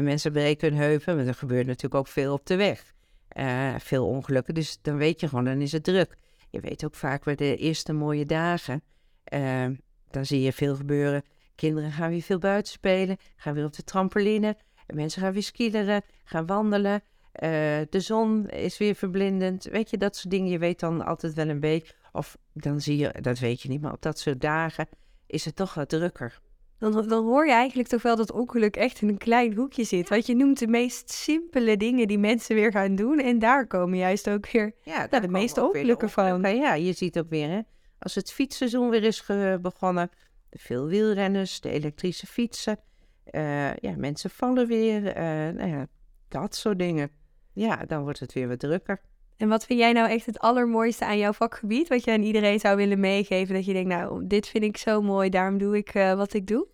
mensen 0.00 0.32
breken 0.32 0.72
hun 0.72 0.78
heupen, 0.82 1.16
maar 1.16 1.26
er 1.26 1.34
gebeurt 1.34 1.66
natuurlijk 1.66 1.94
ook 1.94 2.08
veel 2.08 2.32
op 2.32 2.46
de 2.46 2.56
weg. 2.56 2.94
Eh, 3.36 3.74
veel 3.78 4.06
ongelukken, 4.06 4.54
dus 4.54 4.78
dan 4.82 4.96
weet 4.96 5.20
je 5.20 5.28
gewoon, 5.28 5.44
dan 5.44 5.60
is 5.60 5.72
het 5.72 5.84
druk. 5.84 6.16
Je 6.50 6.60
weet 6.60 6.84
ook 6.84 6.94
vaak 6.94 7.24
bij 7.24 7.34
de 7.34 7.56
eerste 7.56 7.92
mooie 7.92 8.26
dagen, 8.26 8.82
eh, 9.24 9.66
dan 10.10 10.26
zie 10.26 10.40
je 10.40 10.52
veel 10.52 10.76
gebeuren. 10.76 11.22
Kinderen 11.54 11.92
gaan 11.92 12.10
weer 12.10 12.22
veel 12.22 12.38
buiten 12.38 12.72
spelen, 12.72 13.16
gaan 13.36 13.54
weer 13.54 13.64
op 13.64 13.72
de 13.72 13.84
trampoline. 13.84 14.56
Mensen 14.86 15.22
gaan 15.22 15.32
weer 15.32 15.42
skileren, 15.42 16.02
gaan 16.24 16.46
wandelen. 16.46 17.02
Eh, 17.32 17.50
de 17.90 18.00
zon 18.00 18.48
is 18.48 18.78
weer 18.78 18.94
verblindend. 18.94 19.64
Weet 19.64 19.90
je, 19.90 19.96
dat 19.96 20.16
soort 20.16 20.30
dingen. 20.30 20.50
Je 20.50 20.58
weet 20.58 20.80
dan 20.80 21.04
altijd 21.04 21.34
wel 21.34 21.48
een 21.48 21.60
beetje. 21.60 21.94
Of 22.12 22.36
dan 22.52 22.80
zie 22.80 22.96
je, 22.96 23.14
dat 23.20 23.38
weet 23.38 23.62
je 23.62 23.68
niet, 23.68 23.80
maar 23.80 23.92
op 23.92 24.02
dat 24.02 24.18
soort 24.18 24.40
dagen 24.40 24.88
is 25.26 25.44
het 25.44 25.56
toch 25.56 25.74
wat 25.74 25.88
drukker. 25.88 26.40
Dan, 26.78 27.08
dan 27.08 27.24
hoor 27.24 27.46
je 27.46 27.52
eigenlijk 27.52 27.88
toch 27.88 28.02
wel 28.02 28.16
dat 28.16 28.32
ongeluk 28.32 28.76
echt 28.76 29.00
in 29.00 29.08
een 29.08 29.18
klein 29.18 29.54
hoekje 29.54 29.84
zit. 29.84 30.08
Want 30.08 30.26
je 30.26 30.34
noemt 30.34 30.58
de 30.58 30.66
meest 30.66 31.10
simpele 31.10 31.76
dingen 31.76 32.08
die 32.08 32.18
mensen 32.18 32.54
weer 32.54 32.70
gaan 32.72 32.94
doen. 32.94 33.18
En 33.18 33.38
daar 33.38 33.66
komen 33.66 33.98
juist 33.98 34.30
ook 34.30 34.50
weer 34.50 34.72
Ja, 34.82 35.06
de 35.06 35.28
meeste 35.28 35.64
ongelukken 35.64 36.10
van. 36.10 36.56
Ja, 36.56 36.74
je 36.74 36.92
ziet 36.92 37.18
ook 37.18 37.28
weer, 37.28 37.48
hè, 37.48 37.60
als 37.98 38.14
het 38.14 38.32
fietsseizoen 38.32 38.90
weer 38.90 39.04
is 39.04 39.26
begonnen. 39.60 40.10
Veel 40.50 40.86
wielrenners, 40.86 41.60
de 41.60 41.70
elektrische 41.70 42.26
fietsen. 42.26 42.78
eh, 43.24 43.74
ja, 43.76 43.96
mensen 43.96 44.30
vallen 44.30 44.66
weer. 44.66 45.06
eh, 45.06 45.24
nou 45.54 45.68
ja, 45.68 45.86
dat 46.28 46.54
soort 46.54 46.78
dingen. 46.78 47.10
Ja, 47.52 47.76
dan 47.86 48.02
wordt 48.02 48.20
het 48.20 48.32
weer 48.32 48.48
wat 48.48 48.58
drukker. 48.58 49.00
En 49.36 49.48
wat 49.48 49.66
vind 49.66 49.78
jij 49.78 49.92
nou 49.92 50.10
echt 50.10 50.26
het 50.26 50.38
allermooiste 50.38 51.06
aan 51.06 51.18
jouw 51.18 51.32
vakgebied? 51.32 51.88
Wat 51.88 52.04
je 52.04 52.12
aan 52.12 52.22
iedereen 52.22 52.60
zou 52.60 52.76
willen 52.76 53.00
meegeven? 53.00 53.54
Dat 53.54 53.64
je 53.64 53.72
denkt, 53.72 53.88
nou, 53.88 54.26
dit 54.26 54.48
vind 54.48 54.64
ik 54.64 54.76
zo 54.76 55.02
mooi, 55.02 55.30
daarom 55.30 55.58
doe 55.58 55.76
ik 55.76 55.88
eh, 55.88 56.14
wat 56.14 56.34
ik 56.34 56.46
doe. 56.46 56.66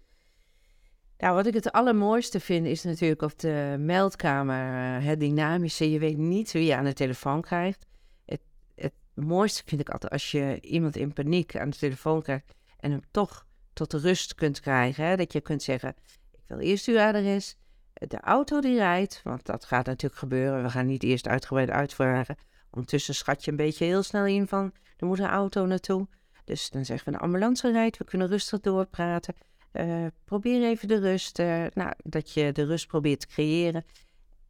Nou, 1.18 1.34
wat 1.34 1.46
ik 1.46 1.54
het 1.54 1.72
allermooiste 1.72 2.40
vind 2.40 2.66
is 2.66 2.82
natuurlijk 2.82 3.22
op 3.22 3.38
de 3.38 3.76
meldkamer 3.78 4.98
eh, 4.98 5.06
het 5.06 5.20
dynamische. 5.20 5.90
Je 5.90 5.98
weet 5.98 6.16
niet 6.18 6.52
wie 6.52 6.64
je 6.64 6.76
aan 6.76 6.84
de 6.84 6.92
telefoon 6.92 7.40
krijgt. 7.40 7.86
Het, 8.24 8.40
het 8.74 8.94
mooiste 9.14 9.62
vind 9.66 9.80
ik 9.80 9.88
altijd 9.88 10.12
als 10.12 10.30
je 10.30 10.58
iemand 10.60 10.96
in 10.96 11.12
paniek 11.12 11.56
aan 11.56 11.70
de 11.70 11.76
telefoon 11.76 12.22
krijgt 12.22 12.54
en 12.80 12.90
hem 12.90 13.02
toch 13.10 13.46
tot 13.72 13.92
rust 13.92 14.34
kunt 14.34 14.60
krijgen. 14.60 15.04
Hè? 15.04 15.16
Dat 15.16 15.32
je 15.32 15.40
kunt 15.40 15.62
zeggen, 15.62 15.94
ik 16.32 16.44
wil 16.46 16.58
eerst 16.58 16.86
uw 16.86 16.98
adres, 16.98 17.56
de 17.92 18.20
auto 18.20 18.60
die 18.60 18.76
rijdt, 18.76 19.20
want 19.24 19.46
dat 19.46 19.64
gaat 19.64 19.86
natuurlijk 19.86 20.20
gebeuren. 20.20 20.62
We 20.62 20.70
gaan 20.70 20.86
niet 20.86 21.02
eerst 21.02 21.28
uitgebreid 21.28 21.70
uitvragen. 21.70 22.36
Ondertussen 22.72 23.14
schat 23.14 23.44
je 23.44 23.50
een 23.50 23.56
beetje 23.56 23.84
heel 23.84 24.02
snel 24.02 24.26
in 24.26 24.46
van, 24.46 24.72
er 24.96 25.06
moet 25.06 25.18
een 25.18 25.26
auto 25.26 25.66
naartoe. 25.66 26.08
Dus 26.44 26.70
dan 26.70 26.84
zeggen 26.84 27.12
we, 27.12 27.18
de 27.18 27.24
ambulance 27.24 27.72
rijdt, 27.72 27.98
we 27.98 28.04
kunnen 28.04 28.28
rustig 28.28 28.60
doorpraten. 28.60 29.34
Eh, 29.72 30.06
probeer 30.24 30.62
even 30.62 30.88
de 30.88 30.98
rust, 30.98 31.38
eh, 31.38 31.64
nou, 31.74 31.92
dat 32.02 32.32
je 32.32 32.52
de 32.52 32.64
rust 32.64 32.86
probeert 32.86 33.20
te 33.20 33.26
creëren. 33.26 33.84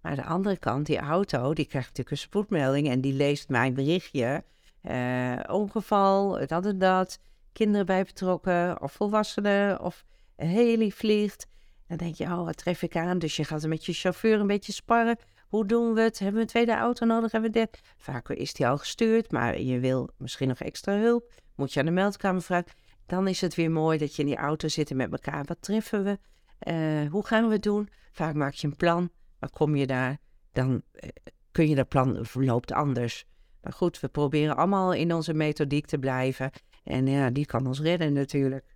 Maar 0.00 0.16
de 0.16 0.24
andere 0.24 0.56
kant, 0.56 0.87
die 0.87 0.98
auto, 0.98 1.54
die 1.54 1.66
krijgt 1.66 1.88
natuurlijk 1.88 2.16
een 2.16 2.28
spoedmelding 2.28 2.88
en 2.88 3.00
die 3.00 3.12
leest 3.12 3.48
mijn 3.48 3.74
berichtje. 3.74 4.44
Eh, 4.80 5.38
ongeval, 5.46 6.46
dat 6.46 6.66
en 6.66 6.78
dat, 6.78 7.18
kinderen 7.52 7.87
bij 7.87 8.04
betrokken, 8.04 8.82
of 8.82 8.92
volwassenen, 8.92 9.80
of 9.80 10.04
een 10.37 10.48
heli 10.48 10.92
vliegt. 10.92 11.46
Dan 11.88 11.96
denk 11.96 12.14
je, 12.14 12.24
oh, 12.24 12.44
wat 12.44 12.56
tref 12.56 12.82
ik 12.82 12.96
aan? 12.96 13.18
Dus 13.18 13.37
je 13.37 13.44
gaat 13.44 13.66
met 13.66 13.87
je 13.87 13.92
chauffeur 13.92 14.40
een 14.40 14.46
beetje 14.46 14.72
sparren. 14.72 15.18
Hoe 15.52 15.66
doen 15.66 15.94
we 15.94 16.00
het? 16.00 16.18
Hebben 16.18 16.34
we 16.34 16.40
een 16.40 16.46
tweede 16.46 16.72
auto 16.72 17.06
nodig? 17.06 17.32
Hebben 17.32 17.52
we 17.52 17.58
dit? 17.58 17.80
Vaak 17.96 18.28
is 18.28 18.52
die 18.52 18.66
al 18.66 18.78
gestuurd, 18.78 19.32
maar 19.32 19.60
je 19.60 19.78
wil 19.78 20.10
misschien 20.16 20.48
nog 20.48 20.58
extra 20.58 20.98
hulp. 20.98 21.32
Moet 21.54 21.72
je 21.72 21.80
aan 21.80 21.86
de 21.86 21.92
meldkamer 21.92 22.42
vragen. 22.42 22.72
Dan 23.06 23.28
is 23.28 23.40
het 23.40 23.54
weer 23.54 23.70
mooi 23.70 23.98
dat 23.98 24.16
je 24.16 24.22
in 24.22 24.28
die 24.28 24.36
auto 24.36 24.68
zit 24.68 24.90
en 24.90 24.96
met 24.96 25.12
elkaar. 25.12 25.44
Wat 25.44 25.56
treffen 25.60 26.04
we? 26.04 26.18
Eh, 26.58 27.10
hoe 27.10 27.26
gaan 27.26 27.46
we 27.46 27.52
het 27.52 27.62
doen? 27.62 27.88
Vaak 28.12 28.34
maak 28.34 28.52
je 28.52 28.66
een 28.66 28.76
plan. 28.76 29.10
Maar 29.38 29.50
kom 29.50 29.76
je 29.76 29.86
daar, 29.86 30.18
dan 30.52 30.82
eh, 30.92 31.08
kun 31.50 31.68
je 31.68 31.74
dat 31.74 31.88
plan 31.88 32.18
verloopt 32.20 32.72
anders. 32.72 33.24
Maar 33.60 33.72
goed, 33.72 34.00
we 34.00 34.08
proberen 34.08 34.56
allemaal 34.56 34.92
in 34.92 35.14
onze 35.14 35.34
methodiek 35.34 35.86
te 35.86 35.98
blijven. 35.98 36.50
En 36.84 37.06
ja, 37.06 37.30
die 37.30 37.46
kan 37.46 37.66
ons 37.66 37.80
redden 37.80 38.12
natuurlijk. 38.12 38.71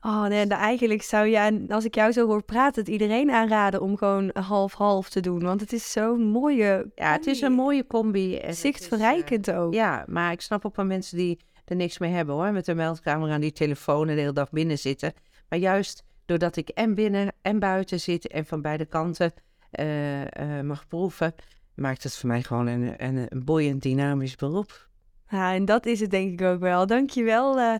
Oh, 0.00 0.26
nee, 0.26 0.46
nou, 0.46 0.60
eigenlijk 0.60 1.02
zou 1.02 1.26
je, 1.26 1.64
als 1.68 1.84
ik 1.84 1.94
jou 1.94 2.12
zo 2.12 2.26
hoor 2.26 2.42
praten, 2.42 2.82
het 2.82 2.90
iedereen 2.92 3.30
aanraden 3.30 3.80
om 3.80 3.96
gewoon 3.96 4.30
half-half 4.32 5.08
te 5.08 5.20
doen. 5.20 5.42
Want 5.42 5.60
het 5.60 5.72
is 5.72 5.92
zo'n 5.92 6.22
mooie, 6.22 6.90
Ja, 6.94 7.12
het 7.12 7.26
is 7.26 7.40
een 7.40 7.52
mooie 7.52 7.86
combi. 7.86 8.34
is, 8.34 8.40
eh, 8.42 8.52
zichtverrijkend 8.52 9.50
ook. 9.50 9.74
Ja, 9.74 10.04
maar 10.08 10.32
ik 10.32 10.40
snap 10.40 10.66
ook 10.66 10.76
wel 10.76 10.84
mensen 10.84 11.16
die 11.16 11.38
er 11.64 11.76
niks 11.76 11.98
mee 11.98 12.12
hebben 12.12 12.34
hoor. 12.34 12.52
Met 12.52 12.64
de 12.64 12.74
meldkamer 12.74 13.30
aan 13.30 13.40
die 13.40 13.52
telefoon 13.52 14.08
en 14.08 14.14
de 14.14 14.20
hele 14.20 14.32
dag 14.32 14.50
binnen 14.50 14.78
zitten. 14.78 15.12
Maar 15.48 15.58
juist 15.58 16.04
doordat 16.26 16.56
ik 16.56 16.68
en 16.68 16.94
binnen 16.94 17.32
en 17.42 17.58
buiten 17.58 18.00
zit 18.00 18.26
en 18.28 18.46
van 18.46 18.62
beide 18.62 18.84
kanten 18.86 19.32
eh, 19.70 20.58
eh, 20.58 20.64
mag 20.64 20.86
proeven, 20.86 21.34
maakt 21.74 22.02
het 22.02 22.16
voor 22.16 22.28
mij 22.28 22.42
gewoon 22.42 22.66
een, 22.66 23.04
een, 23.04 23.26
een 23.28 23.44
boeiend 23.44 23.82
dynamisch 23.82 24.36
beroep. 24.36 24.88
Ja, 25.28 25.54
en 25.54 25.64
dat 25.64 25.86
is 25.86 26.00
het 26.00 26.10
denk 26.10 26.40
ik 26.40 26.46
ook 26.46 26.60
wel. 26.60 26.86
Dankjewel, 26.86 27.58
eh 27.58 27.74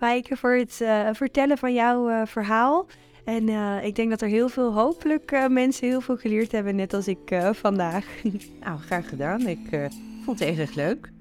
Maaike, 0.00 0.36
voor 0.36 0.54
het 0.54 0.80
eh, 0.80 1.08
vertellen 1.12 1.58
van 1.58 1.72
jouw 1.72 2.08
eh, 2.08 2.26
verhaal. 2.26 2.86
En 3.24 3.48
eh, 3.48 3.84
ik 3.84 3.94
denk 3.94 4.10
dat 4.10 4.20
er 4.20 4.28
heel 4.28 4.48
veel, 4.48 4.72
hopelijk 4.72 5.32
uh, 5.32 5.46
mensen 5.46 5.88
heel 5.88 6.00
veel 6.00 6.16
geleerd 6.16 6.52
hebben, 6.52 6.76
net 6.76 6.94
als 6.94 7.08
ik 7.08 7.30
uh, 7.30 7.50
vandaag. 7.52 8.06
nou, 8.64 8.78
graag 8.78 9.08
gedaan. 9.08 9.46
Ik 9.46 9.90
vond 10.24 10.38
het 10.38 10.58
erg 10.58 10.74
leuk. 10.74 11.12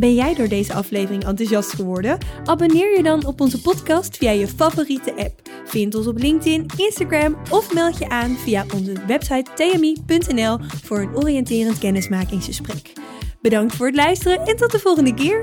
Ben 0.00 0.14
jij 0.14 0.34
door 0.34 0.48
deze 0.48 0.74
aflevering 0.74 1.24
enthousiast 1.24 1.72
geworden? 1.72 2.18
Abonneer 2.44 2.96
je 2.96 3.02
dan 3.02 3.26
op 3.26 3.40
onze 3.40 3.60
podcast 3.60 4.16
via 4.16 4.30
je 4.30 4.48
favoriete 4.48 5.16
app. 5.16 5.48
Vind 5.64 5.94
ons 5.94 6.06
op 6.06 6.18
LinkedIn, 6.18 6.66
Instagram 6.76 7.36
of 7.50 7.74
meld 7.74 7.98
je 7.98 8.08
aan 8.08 8.30
via 8.30 8.64
onze 8.74 8.92
website 9.06 9.50
tmi.nl 9.54 10.58
voor 10.82 10.98
een 10.98 11.16
oriënterend 11.16 11.78
kennismakingsgesprek. 11.78 12.92
Bedankt 13.40 13.76
voor 13.76 13.86
het 13.86 13.96
luisteren 13.96 14.46
en 14.46 14.56
tot 14.56 14.72
de 14.72 14.78
volgende 14.78 15.14
keer. 15.14 15.42